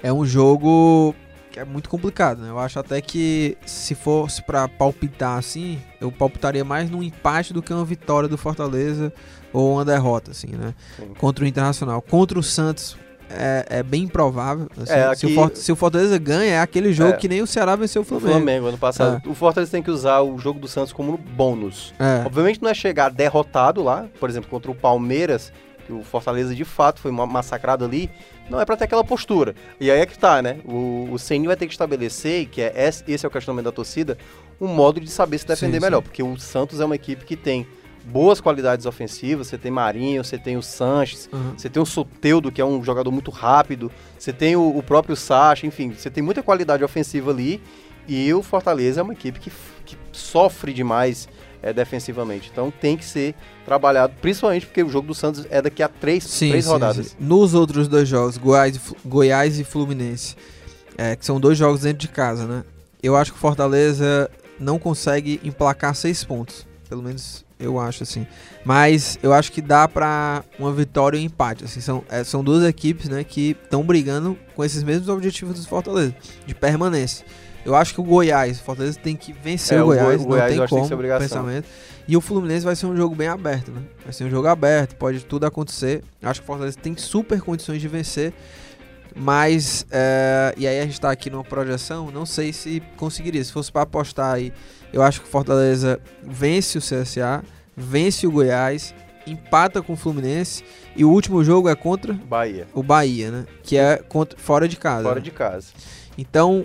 [0.00, 1.16] É um jogo
[1.56, 2.50] que é muito complicado, né?
[2.50, 7.62] Eu acho até que se fosse para palpitar assim, eu palpitaria mais num empate do
[7.62, 9.10] que uma vitória do Fortaleza
[9.54, 10.74] ou uma derrota, assim, né?
[10.96, 11.14] Sim.
[11.18, 12.02] Contra o Internacional.
[12.02, 12.98] Contra o Santos
[13.30, 14.68] é, é bem improvável.
[14.76, 14.92] Assim.
[14.92, 15.20] É, aqui...
[15.20, 17.16] se, o Fortaleza, se, o Fortaleza ganha, é aquele jogo é.
[17.16, 18.28] que nem o Ceará venceu o Flamengo.
[18.28, 19.22] O Flamengo, ano passado.
[19.24, 19.28] É.
[19.28, 21.94] O Fortaleza tem que usar o jogo do Santos como bônus.
[21.98, 22.26] É.
[22.26, 25.50] Obviamente não é chegar derrotado lá, por exemplo, contra o Palmeiras,
[25.86, 28.10] que o Fortaleza de fato foi massacrado ali,
[28.50, 29.54] não é para ter aquela postura.
[29.80, 30.58] E aí é que tá, né?
[30.64, 34.18] O, o CNI vai ter que estabelecer, que é esse é o questionamento da torcida,
[34.60, 36.04] um modo de saber se defender sim, melhor, sim.
[36.04, 37.66] porque o Santos é uma equipe que tem
[38.04, 41.54] boas qualidades ofensivas, você tem Marinho, você tem o Sanches, uhum.
[41.56, 45.16] você tem o Soteudo, que é um jogador muito rápido, você tem o, o próprio
[45.16, 47.60] Sacha, enfim, você tem muita qualidade ofensiva ali,
[48.06, 49.50] e o Fortaleza é uma equipe que,
[49.84, 51.28] que sofre demais
[51.62, 52.50] é, defensivamente.
[52.52, 56.24] Então tem que ser trabalhado, principalmente porque o jogo do Santos é daqui a três,
[56.24, 57.06] sim, três sim, rodadas.
[57.08, 57.16] Sim.
[57.18, 60.36] Nos outros dois jogos, Goiás, Goiás e Fluminense,
[60.96, 62.64] é, que são dois jogos dentro de casa, né?
[63.02, 66.66] Eu acho que o Fortaleza não consegue emplacar seis pontos.
[66.88, 68.26] Pelo menos eu acho assim.
[68.64, 71.64] Mas eu acho que dá para uma vitória e um empate.
[71.64, 75.66] Assim, são, é, são duas equipes né, que estão brigando com esses mesmos objetivos do
[75.66, 76.14] Fortaleza,
[76.46, 77.24] de permanência.
[77.66, 80.54] Eu acho que o Goiás, o Fortaleza tem que vencer é, o Goiás, o Goiás
[80.54, 81.68] não tem como, tem pensamento.
[82.06, 83.82] E o Fluminense vai ser um jogo bem aberto, né?
[84.04, 86.04] Vai ser um jogo aberto, pode tudo acontecer.
[86.22, 88.32] Acho que o Fortaleza tem super condições de vencer.
[89.16, 93.42] Mas, é, e aí a gente tá aqui numa projeção, não sei se conseguiria.
[93.42, 94.52] Se fosse para apostar aí,
[94.92, 97.42] eu acho que o Fortaleza vence o CSA,
[97.76, 98.94] vence o Goiás,
[99.26, 100.62] empata com o Fluminense
[100.94, 102.68] e o último jogo é contra Bahia.
[102.72, 103.46] O Bahia, né?
[103.64, 105.02] Que é contra, fora de casa.
[105.02, 105.22] Fora né?
[105.22, 105.68] de casa.
[106.16, 106.64] Então,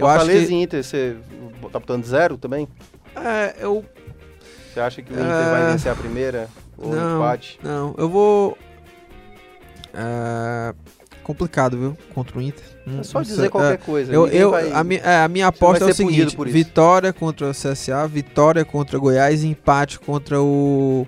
[0.00, 0.54] eu Fortaleza acho que...
[0.54, 1.16] e Inter, você
[1.72, 2.68] tá botando zero também?
[3.16, 3.84] É, eu...
[4.72, 5.50] Você acha que o Inter é...
[5.50, 6.48] vai vencer a primeira?
[6.78, 7.58] Ou não, empate?
[7.62, 8.58] Não, eu vou...
[9.92, 10.74] É
[11.30, 11.96] complicado, viu?
[12.12, 12.64] Contra o Inter.
[12.98, 14.12] É só dizer qualquer é, coisa.
[14.12, 17.50] Eu, eu, vai, a, mi, é, a minha aposta é o seguinte: vitória contra o
[17.52, 21.06] CSA, vitória contra o Goiás empate contra o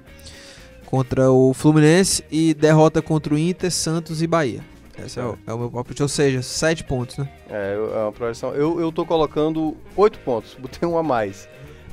[0.86, 4.60] contra o Fluminense e derrota contra o Inter, Santos e Bahia.
[4.98, 7.28] Esse é, o, é o meu palpite, ou seja, sete pontos, né?
[7.48, 8.54] É, é uma projeção.
[8.54, 11.48] Eu, eu tô colocando oito pontos, botei um a mais.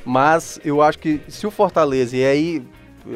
[0.05, 2.63] Mas eu acho que se o Fortaleza, e aí,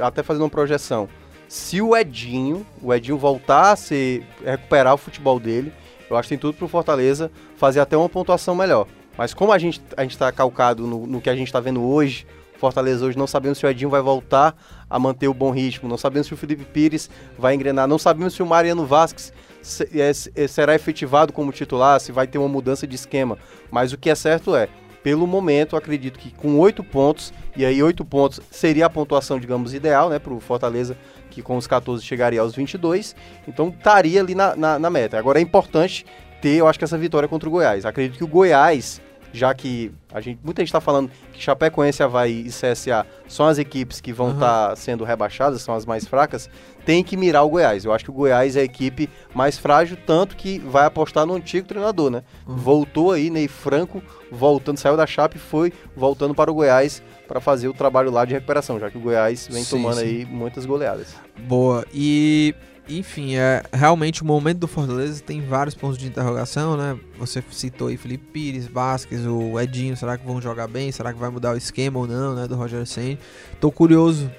[0.01, 1.09] até fazendo uma projeção,
[1.47, 5.71] se o Edinho, o Edinho voltar a se recuperar o futebol dele,
[6.09, 8.87] eu acho que tem tudo para o Fortaleza fazer até uma pontuação melhor.
[9.17, 12.25] Mas como a gente a está calcado no, no, que a gente está vendo hoje,
[12.57, 14.55] Fortaleza hoje não sabemos se o Edinho vai voltar
[14.89, 18.33] a manter o bom ritmo, não sabemos se o Felipe Pires vai engrenar, não sabemos
[18.33, 23.37] se o Mariano Vasquez será efetivado como titular, se vai ter uma mudança de esquema.
[23.71, 24.67] Mas o que é certo é,
[25.01, 29.73] pelo momento, acredito que com oito pontos, e aí oito pontos seria a pontuação, digamos,
[29.73, 30.97] ideal, né, para o Fortaleza
[31.29, 33.15] que com os 14 chegaria aos 22,
[33.47, 35.17] então estaria ali na, na, na meta.
[35.17, 36.05] Agora é importante
[36.39, 37.85] ter, eu acho que essa vitória contra o Goiás.
[37.85, 39.01] Acredito que o Goiás,
[39.33, 43.57] já que a gente, muita gente está falando que Chapecoense, Havaí e CSA são as
[43.57, 44.69] equipes que vão estar uhum.
[44.69, 46.47] tá sendo rebaixadas, são as mais fracas,
[46.85, 47.83] tem que mirar o Goiás.
[47.83, 51.33] Eu acho que o Goiás é a equipe mais frágil, tanto que vai apostar no
[51.33, 52.23] antigo treinador, né?
[52.47, 52.55] Uhum.
[52.55, 57.41] Voltou aí, Ney Franco, voltando, saiu da Chape e foi voltando para o Goiás para
[57.41, 60.05] fazer o trabalho lá de recuperação, já que o Goiás vem sim, tomando sim.
[60.05, 61.15] aí muitas goleadas.
[61.47, 61.83] Boa.
[61.91, 62.53] E
[62.87, 66.97] enfim, é realmente o momento do Fortaleza tem vários pontos de interrogação, né?
[67.17, 70.91] Você citou aí Felipe Pires, Vasquez, o Edinho, será que vão jogar bem?
[70.91, 73.17] Será que vai mudar o esquema ou não, né, do Roger Senna?
[73.59, 74.29] Tô curioso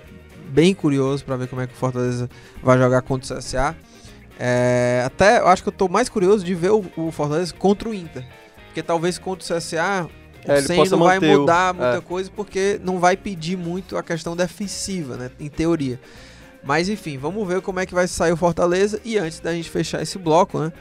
[0.49, 2.29] bem curioso para ver como é que o Fortaleza
[2.63, 3.75] vai jogar contra o CSA.
[4.39, 7.89] É, até eu acho que eu tô mais curioso de ver o, o Fortaleza contra
[7.89, 8.25] o Inter.
[8.67, 10.09] Porque talvez contra o CSA
[10.45, 11.77] é, o não vai mudar o...
[11.77, 12.01] muita é.
[12.01, 15.31] coisa porque não vai pedir muito a questão defensiva, né?
[15.41, 15.99] Em teoria.
[16.65, 19.01] Mas enfim, vamos ver como é que vai sair o Fortaleza.
[19.05, 20.73] E antes da gente fechar esse bloco, né?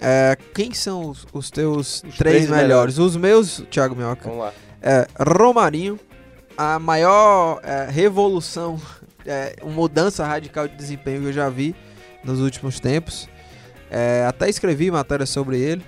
[0.00, 2.62] É, quem são os, os teus os três, três melhores?
[2.62, 2.98] melhores?
[2.98, 4.28] Os meus, Thiago Minhoca.
[4.28, 4.52] Vamos lá.
[4.82, 5.98] É, Romarinho,
[6.56, 8.80] a maior é, revolução,
[9.26, 11.74] é, mudança radical de desempenho que eu já vi
[12.24, 13.28] nos últimos tempos.
[13.90, 15.82] É, até escrevi matéria sobre ele.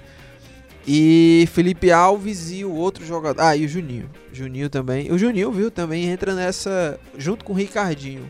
[0.87, 3.41] E Felipe Alves e o outro jogador.
[3.41, 4.11] Ah, e o Juninho.
[4.33, 5.13] Juninho também.
[5.13, 6.99] O Juninho, viu, também entra nessa.
[7.17, 8.29] Junto com o Ricardinho.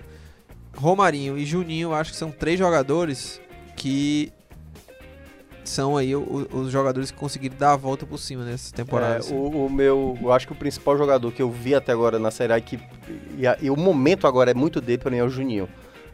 [0.74, 3.40] Romarinho e Juninho, acho que são três jogadores
[3.76, 4.32] que
[5.64, 9.14] são aí os, os jogadores que conseguiram dar a volta por cima nessa temporada.
[9.14, 9.34] É, assim.
[9.34, 12.30] o, o, meu, eu acho que o principal jogador que eu vi até agora na
[12.30, 12.80] Série A que
[13.38, 15.68] e, a, e o momento agora é muito dele para mim é o Juninho.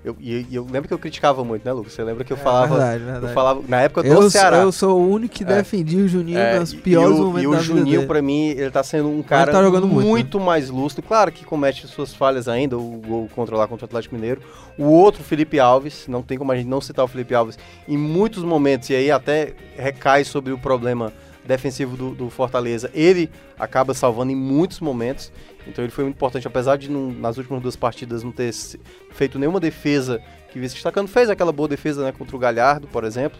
[0.08, 1.92] Eu, e, eu lembro que eu criticava muito, né, Lucas?
[1.92, 2.78] Você lembra que eu é, falava.
[2.78, 3.26] Verdade, verdade.
[3.26, 4.58] Eu falava na época do eu, Ceará.
[4.58, 5.46] Eu sou o único que é.
[5.46, 7.42] defendia o Juninho é, nos piores e o, momentos.
[7.42, 10.44] E o Juninho, para mim, ele tá sendo um cara tá muito, muito né?
[10.46, 11.02] mais lúcido.
[11.02, 14.40] Claro que comete suas falhas ainda, o gol contra lá contra o Atlético Mineiro.
[14.78, 17.98] O outro, Felipe Alves, não tem como a gente não citar o Felipe Alves em
[17.98, 21.12] muitos momentos, e aí até recai sobre o problema
[21.48, 25.32] defensivo do, do, Fortaleza, ele acaba salvando em muitos momentos.
[25.66, 28.52] Então ele foi muito importante, apesar de não, nas últimas duas partidas não ter
[29.10, 30.22] feito nenhuma defesa
[30.52, 33.38] que vice destacando, fez aquela boa defesa né, contra o Galhardo, por exemplo.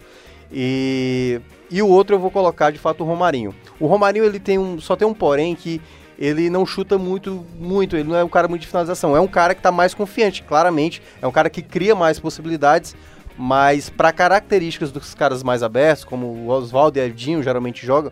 [0.50, 1.40] E,
[1.70, 3.54] e o outro eu vou colocar de fato o Romarinho.
[3.78, 5.80] O Romarinho ele tem um, só tem um porém que
[6.18, 9.28] ele não chuta muito, muito, ele não é um cara muito de finalização, é um
[9.28, 12.96] cara que está mais confiante, claramente, é um cara que cria mais possibilidades,
[13.38, 18.10] mas para características dos caras mais abertos, como o Oswaldo e Edinho geralmente jogam,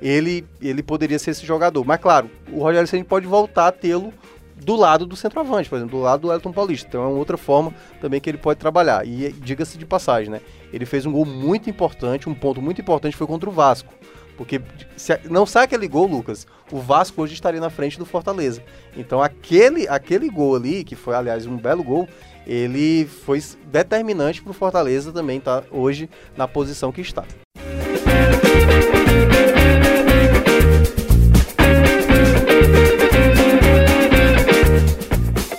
[0.00, 1.84] ele, ele poderia ser esse jogador.
[1.84, 4.14] Mas claro, o Rogério Ceni pode voltar a tê-lo
[4.54, 6.86] do lado do centroavante, por exemplo, do lado do Elton Paulista.
[6.86, 9.04] Então é uma outra forma também que ele pode trabalhar.
[9.04, 10.40] E diga-se de passagem, né?
[10.72, 13.92] Ele fez um gol muito importante, um ponto muito importante foi contra o Vasco.
[14.38, 14.62] Porque
[14.96, 18.62] se não sai aquele gol, Lucas, o Vasco hoje estaria na frente do Fortaleza.
[18.96, 22.08] Então aquele, aquele gol ali, que foi aliás um belo gol,
[22.46, 27.24] ele foi determinante para o Fortaleza também estar tá hoje na posição que está.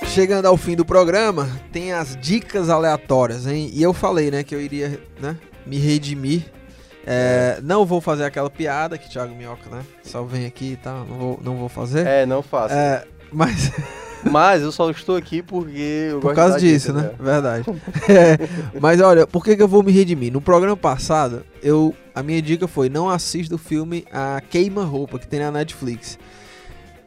[0.08, 3.70] Chegando ao fim do programa, tem as dicas aleatórias, hein?
[3.74, 6.59] E eu falei, né, que eu iria né, me redimir.
[7.06, 9.84] É, não vou fazer aquela piada que Thiago Minhoca, né?
[10.04, 12.06] Só vem aqui e tá, tal, não vou, não vou fazer.
[12.06, 12.76] É, não faça.
[12.76, 13.72] É, mas
[14.24, 17.04] Mas eu só estou aqui porque Por causa disso, né?
[17.04, 17.12] né?
[17.20, 17.66] Verdade.
[18.10, 20.32] é, mas olha, por que, que eu vou me redimir?
[20.32, 25.20] No programa passado, eu a minha dica foi não assista o filme A Queima Roupa,
[25.20, 26.18] que tem na Netflix.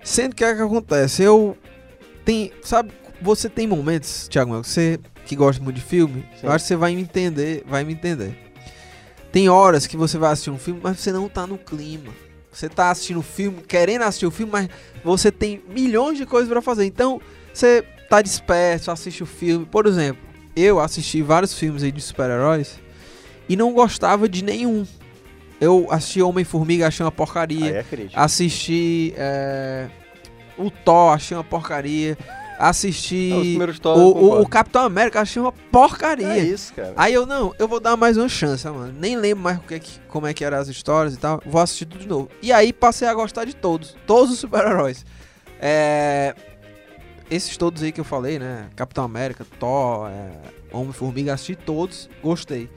[0.02, 1.22] Sendo que o que acontece?
[1.22, 1.56] Eu
[2.24, 6.46] tem, sabe, você tem momentos, Thiago, você que gosta muito de filme, Sim.
[6.46, 8.36] eu acho que você vai me entender, vai me entender.
[9.32, 12.12] Tem horas que você vai assistir um filme, mas você não tá no clima.
[12.52, 14.68] Você tá assistindo o filme, querendo assistir o filme, mas
[15.02, 16.84] você tem milhões de coisas para fazer.
[16.84, 17.18] Então,
[17.52, 19.64] você tá disperso, assiste o filme.
[19.64, 20.22] Por exemplo,
[20.54, 22.78] eu assisti vários filmes aí de super-heróis
[23.48, 24.86] e não gostava de nenhum.
[25.58, 27.70] Eu assisti Homem-Formiga, achei uma porcaria.
[27.70, 29.88] É assisti é,
[30.58, 32.18] o Thor, achei uma porcaria
[32.58, 36.26] assisti é, o, o, o, Capitão América, achei uma porcaria.
[36.26, 36.92] É isso, cara.
[36.96, 38.94] Aí eu, não, eu vou dar mais uma chance, mano.
[38.98, 41.42] Nem lembro mais o que, como é que eram as histórias e tal.
[41.44, 42.28] Vou assistir tudo de novo.
[42.40, 43.96] E aí passei a gostar de todos.
[44.06, 45.04] Todos os super-heróis.
[45.60, 46.34] É...
[47.30, 48.68] Esses todos aí que eu falei, né?
[48.76, 50.30] Capitão América, Thor, é...
[50.72, 52.08] Homem-Formiga, assisti todos.
[52.22, 52.68] Gostei.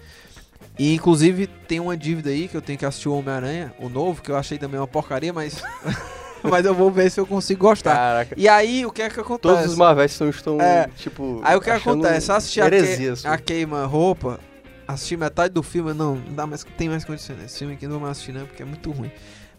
[0.77, 4.21] E inclusive tem uma dívida aí que eu tenho que assistir o Homem-Aranha, o novo,
[4.21, 5.63] que eu achei também uma porcaria, mas...
[6.49, 7.95] mas eu vou ver se eu consigo gostar.
[7.95, 8.35] Caraca.
[8.37, 9.55] E aí, o que é que acontece?
[9.55, 11.41] Todos os Marvel estão, estão é, tipo.
[11.43, 12.31] Aí o que acontece?
[12.31, 13.27] Assistir a, que, assim.
[13.27, 14.39] a queima-roupa,
[14.87, 17.43] assistir metade do filme, não, não dá mais, tem mais condições.
[17.43, 19.11] Esse filme aqui não vou mais assistir, não, porque é muito ruim.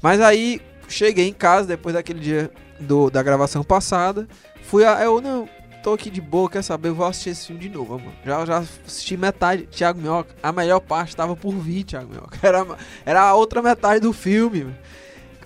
[0.02, 4.26] Mas aí, cheguei em casa depois daquele dia do, da gravação passada.
[4.62, 5.02] Fui a.
[5.02, 5.48] Eu não,
[5.86, 6.88] tô aqui de boa, quer saber?
[6.88, 8.12] Eu vou assistir esse filme de novo, mano.
[8.24, 10.34] Já, já assisti metade, Thiago Minhoca.
[10.42, 12.36] A melhor parte tava por vir, Thiago Minhoca.
[12.42, 12.66] Era,
[13.04, 14.64] era a outra metade do filme.
[14.64, 14.76] Mano.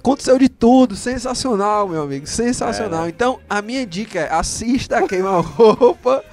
[0.01, 3.03] Aconteceu de tudo, sensacional, meu amigo, sensacional.
[3.03, 3.09] É, né?
[3.11, 6.24] Então, a minha dica é assista a Queima-Roupa,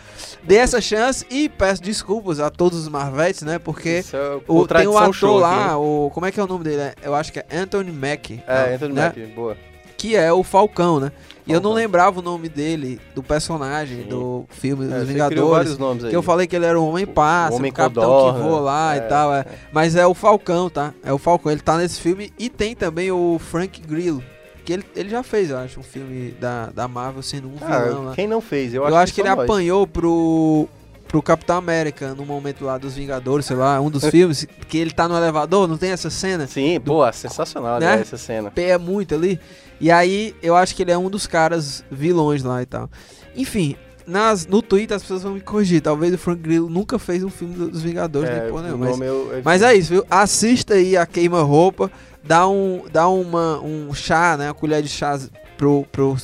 [0.41, 3.59] dê essa chance e peço desculpas a todos os Marvetes, né?
[3.59, 6.93] Porque é o, tem um ator lá, o, como é que é o nome dele?
[7.03, 8.41] Eu acho que é Anthony Mackie.
[8.47, 9.05] É, Anthony né?
[9.07, 9.57] Mackie, boa
[9.97, 11.11] que é o Falcão, né?
[11.47, 14.09] E eu não lembrava o nome dele, do personagem, Sim.
[14.09, 15.77] do filme é, dos Vingadores.
[15.77, 16.09] Nomes aí.
[16.09, 18.41] Que eu falei que ele era o Homem Passa, o, Homem o Capitão Codor, que
[18.41, 19.33] voa lá é, e tal.
[19.33, 19.39] É.
[19.39, 19.45] é.
[19.71, 20.93] Mas é o Falcão, tá?
[21.01, 21.49] É o Falcão.
[21.49, 22.33] Ele tá nesse filme.
[22.37, 24.21] E tem também o Frank Grillo,
[24.65, 27.79] que ele, ele já fez, eu acho, um filme da, da Marvel sendo um ah,
[27.79, 28.13] vilão lá.
[28.13, 28.73] Quem não fez?
[28.73, 29.45] Eu, eu acho, que, que ele nós.
[29.45, 30.67] apanhou pro,
[31.07, 34.91] pro Capitão América no momento lá dos Vingadores, sei lá, um dos filmes, que ele
[34.91, 36.45] tá no elevador, não tem essa cena?
[36.47, 38.01] Sim, do, pô, sensacional né?
[38.01, 38.51] essa cena.
[38.51, 39.39] Pé muito ali.
[39.79, 42.89] E aí, eu acho que ele é um dos caras vilões lá e tal.
[43.35, 45.81] Enfim, nas, no Twitter as pessoas vão me corrigir.
[45.81, 49.41] Talvez o Frank Grillo nunca fez um filme dos Vingadores, é, nem porra Mas, eu,
[49.43, 50.05] mas é isso, viu?
[50.09, 51.91] Assista aí a queima-roupa,
[52.23, 54.47] dá, um, dá uma, um chá, né?
[54.47, 55.19] Uma colher de chá
[55.57, 56.15] pro, pro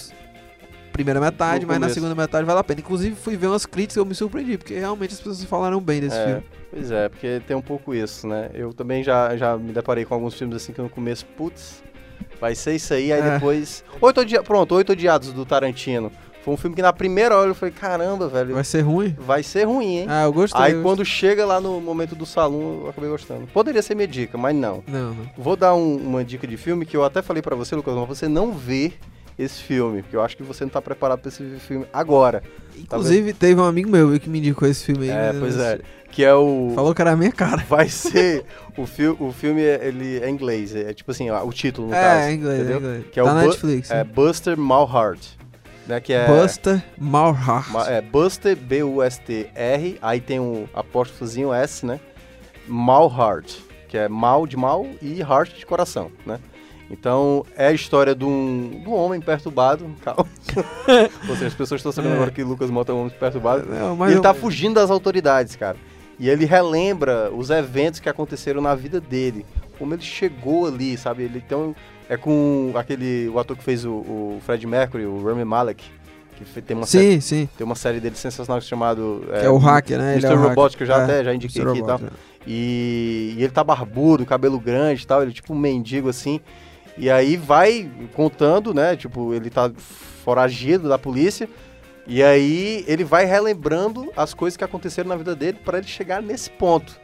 [0.94, 2.80] primeira metade, mas na segunda metade vale a pena.
[2.80, 6.00] Inclusive, fui ver umas críticas e eu me surpreendi, porque realmente as pessoas falaram bem
[6.00, 6.44] desse é, filme.
[6.72, 8.50] Pois é, porque tem um pouco isso, né?
[8.54, 11.84] Eu também já, já me deparei com alguns filmes assim que no começo, putz,
[12.40, 13.32] vai ser isso aí, aí é.
[13.32, 13.84] depois.
[14.00, 16.12] Oito odiados, pronto, Oito Odiados do Tarantino.
[16.44, 18.54] Foi um filme que na primeira hora eu falei, caramba, velho.
[18.54, 19.16] Vai ser ruim?
[19.18, 20.06] Vai ser ruim, hein?
[20.10, 20.62] Ah, eu gostei.
[20.62, 21.30] Aí eu quando gostei.
[21.30, 23.48] chega lá no momento do salão, eu acabei gostando.
[23.48, 24.84] Poderia ser minha dica, mas não.
[24.86, 25.30] Não, não.
[25.38, 28.08] Vou dar um, uma dica de filme que eu até falei para você, Lucas, mas
[28.10, 28.92] você não vê
[29.44, 32.44] esse filme, porque eu acho que você não tá preparado para esse filme agora.
[32.76, 35.18] Inclusive, tá teve um amigo meu que me indicou esse filme aí.
[35.30, 35.40] É, né?
[35.40, 35.80] pois é.
[36.12, 36.72] Que é o.
[36.76, 37.64] Falou que era a minha cara.
[37.68, 38.46] Vai ser.
[38.78, 40.76] o, fi o filme ele é inglês.
[40.76, 42.20] É tipo assim, o título no é, caso.
[42.20, 42.76] É, inglês, entendeu?
[42.76, 43.06] é inglês.
[43.12, 43.92] Que é tá o Netflix.
[43.92, 45.22] É Buster Malhart.
[45.88, 47.90] Né, que é Buster Malhart.
[47.90, 52.00] É, Buster, B-U-S-T-R, aí tem um apóstrofozinho S, né?
[52.68, 53.58] Malhart,
[53.90, 56.40] que é mal de mal e heart de coração, né?
[56.90, 59.90] Então, é a história de um, de um homem perturbado.
[60.04, 60.28] Calma.
[61.30, 62.16] Ou seja, as pessoas estão sabendo é.
[62.16, 63.66] agora que Lucas Mota é um homem perturbado.
[63.68, 65.78] Não, e ele está fugindo das autoridades, cara.
[66.20, 69.46] E ele relembra os eventos que aconteceram na vida dele.
[69.80, 71.24] Como ele chegou ali, sabe?
[71.24, 71.76] Ele tem
[72.10, 75.84] é com aquele o ator que fez o, o Fred Mercury, o Rami Malek,
[76.36, 77.50] que tem uma sim, série, sim.
[77.58, 80.14] tem uma série dele sensacional chamado é, é o hacker, né?
[80.14, 80.28] Mr.
[80.28, 81.72] Ele é Robot que eu já é, até já indiquei Mr.
[81.72, 82.16] aqui Robot, e tal.
[82.16, 82.20] É.
[82.46, 86.40] E, e, ele tá barbudo, cabelo grande, e tal, ele é tipo um mendigo assim.
[86.98, 88.96] E aí vai contando, né?
[88.96, 89.72] Tipo, ele tá
[90.24, 91.50] foragido da polícia.
[92.06, 96.22] E aí ele vai relembrando as coisas que aconteceram na vida dele para ele chegar
[96.22, 97.00] nesse ponto.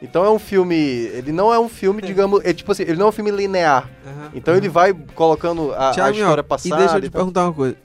[0.00, 0.76] Então é um filme.
[0.76, 2.06] Ele não é um filme, é.
[2.06, 2.44] digamos.
[2.44, 3.90] É, tipo assim, ele não é um filme linear.
[4.04, 4.58] Uhum, então uhum.
[4.58, 6.74] ele vai colocando a, a história passada.
[6.74, 7.76] E deixa eu te perguntar uma coisa.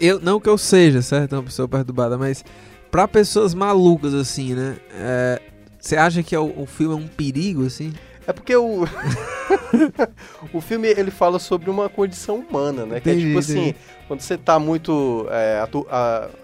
[0.00, 1.34] Eu, não que eu seja, certo?
[1.34, 2.44] Uma pessoa perturbada, mas
[2.90, 4.76] para pessoas malucas, assim, né?
[4.94, 5.42] É,
[5.78, 7.92] você acha que é o, o filme é um perigo, assim?
[8.30, 8.84] É porque o.
[10.54, 13.00] o filme ele fala sobre uma condição humana, né?
[13.00, 13.74] Que é tipo assim,
[14.06, 15.66] quando você tá muito é,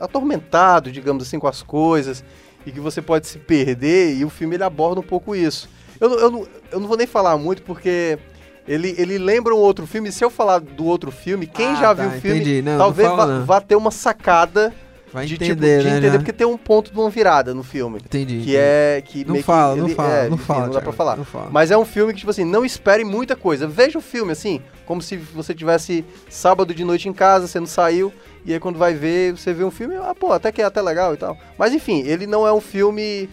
[0.01, 2.24] atormentado, digamos assim, com as coisas,
[2.66, 5.70] e que você pode se perder, e o filme ele aborda um pouco isso.
[6.01, 8.18] Eu, eu, eu, eu não vou nem falar muito porque.
[8.66, 10.11] Ele, ele lembra um outro filme.
[10.11, 13.09] Se eu falar do outro filme, quem ah, já tá, viu o filme, não, talvez
[13.09, 14.74] não vá, vá, ter uma sacada
[15.16, 17.62] Vai de, entender, tipo, de né, entender, porque tem um ponto de uma virada no
[17.62, 18.00] filme.
[18.04, 18.42] Entendi.
[18.44, 19.02] Que é.
[19.02, 20.66] Que não fala, que não ele, fala, é, não enfim, fala.
[20.66, 21.16] Não dá pra falar.
[21.16, 21.48] Não fala.
[21.50, 23.66] Mas é um filme que, tipo assim, não espere muita coisa.
[23.66, 27.66] Veja o filme, assim, como se você tivesse sábado de noite em casa, você não
[27.66, 28.12] saiu,
[28.44, 30.82] e aí quando vai ver, você vê um filme, ah, pô, até que é até
[30.82, 31.34] legal e tal.
[31.56, 33.30] Mas enfim, ele não é um filme.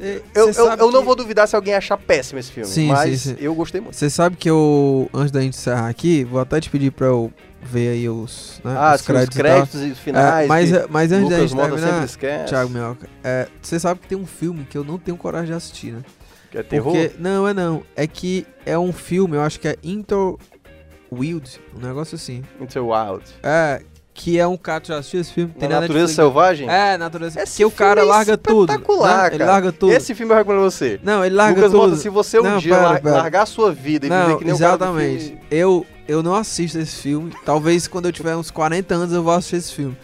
[0.00, 3.22] É, eu, eu, eu, não vou duvidar se alguém achar péssimo esse filme, sim, mas
[3.22, 3.36] sim, sim.
[3.40, 3.96] eu gostei muito.
[3.96, 7.32] Você sabe que eu, antes da gente encerrar aqui, vou até te pedir pra eu
[7.64, 10.44] ver aí os, né, ah, os créditos, os créditos e, finais.
[10.44, 14.26] É, mas, mas antes da gente terminar, Thiago Minhoca, é, você sabe que tem um
[14.26, 16.02] filme que eu não tenho coragem de assistir, né?
[16.50, 16.92] Que é terror?
[16.92, 17.82] Porque, não, é não.
[17.96, 20.38] É que é um filme, eu acho que é Into
[21.10, 22.42] Wild, um negócio assim.
[22.60, 23.24] Into Wild.
[23.42, 23.82] É,
[24.14, 25.52] que é um cara, já assistiu esse filme?
[25.58, 26.70] Tem na Natureza Selvagem?
[26.70, 28.70] É, Natureza Esse que o cara é larga tudo.
[28.70, 29.92] Espetacular, Ele larga tudo.
[29.92, 31.00] Esse filme eu recomendo você.
[31.02, 31.88] Não, ele larga Lucas tudo.
[31.88, 33.16] Mota, se você um não, dia pera, pera.
[33.16, 35.26] largar a sua vida e não, viver que nem exatamente.
[35.26, 35.40] o cara.
[35.50, 37.32] Eu, eu não assisto esse filme.
[37.44, 39.96] Talvez quando eu tiver uns 40 anos eu vou assistir esse filme.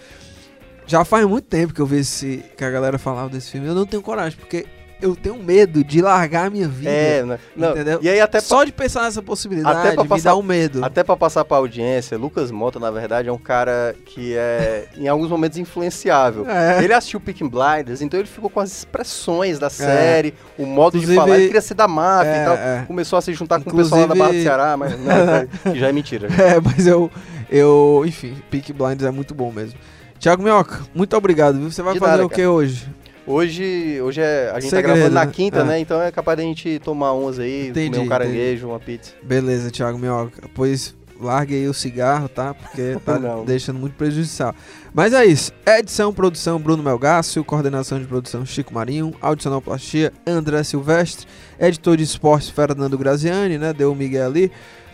[0.86, 3.68] Já faz muito tempo que eu vi esse, que a galera falava desse filme.
[3.68, 4.66] Eu não tenho coragem, porque
[5.00, 6.90] eu tenho medo de largar a minha vida.
[6.90, 7.38] É, né?
[7.56, 7.98] não, entendeu?
[8.02, 10.84] E aí até Só de pensar nessa possibilidade até pra passar, me dá um medo.
[10.84, 15.08] Até pra passar pra audiência, Lucas Mota, na verdade, é um cara que é, em
[15.08, 16.48] alguns momentos, influenciável.
[16.48, 16.82] É.
[16.82, 19.70] Ele assistiu Picking Blinders, então ele ficou com as expressões da é.
[19.70, 20.62] série, é.
[20.62, 21.36] o modo Inclusive, de falar.
[21.36, 22.54] Ele queria ser da máfia e tal.
[22.54, 22.84] É.
[22.86, 24.92] Começou a se juntar Inclusive, com o pessoal lá da Barra do Ceará, mas
[25.64, 26.28] não, já é mentira.
[26.40, 27.10] É, mas eu,
[27.50, 29.78] eu enfim, Picking Blinders é muito bom mesmo.
[30.18, 31.58] Tiago Minhoca, muito obrigado.
[31.58, 31.70] Viu?
[31.70, 32.86] Você vai de fazer nada, o que hoje?
[33.30, 35.74] Hoje, hoje é, a gente tá Segredo, tá gravando na quinta, né?
[35.74, 35.80] né?
[35.80, 38.64] Então é capaz da gente tomar uns aí, entendi, comer um caranguejo, entendi.
[38.64, 39.12] uma pizza.
[39.22, 40.48] Beleza, Thiago Minhoca.
[40.52, 42.54] Pois largue aí o cigarro, tá?
[42.54, 44.52] Porque tá deixando muito prejudicial.
[44.92, 45.52] Mas é isso.
[45.64, 47.44] Edição, produção, Bruno Melgácio.
[47.44, 49.14] Coordenação de produção, Chico Marinho.
[49.20, 51.24] Audicionoplastia, André Silvestre.
[51.60, 53.72] Editor de esportes, Fernando Graziani, né?
[53.72, 54.50] Deu o Miguel ali.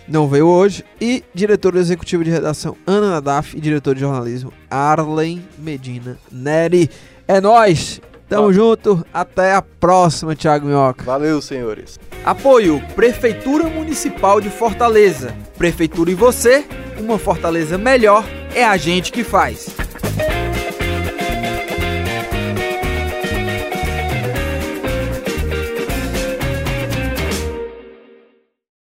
[0.06, 0.84] Não veio hoje.
[1.00, 3.56] E diretor executivo de redação, Ana Nadaf.
[3.56, 6.90] E diretor de jornalismo, Arlen Medina Neri.
[7.26, 7.98] É nóis!
[8.28, 11.04] Tamo junto, até a próxima, Thiago Minhoca.
[11.04, 11.98] Valeu, senhores.
[12.24, 15.32] Apoio Prefeitura Municipal de Fortaleza.
[15.56, 16.64] Prefeitura e você,
[16.98, 19.68] uma Fortaleza melhor é a gente que faz.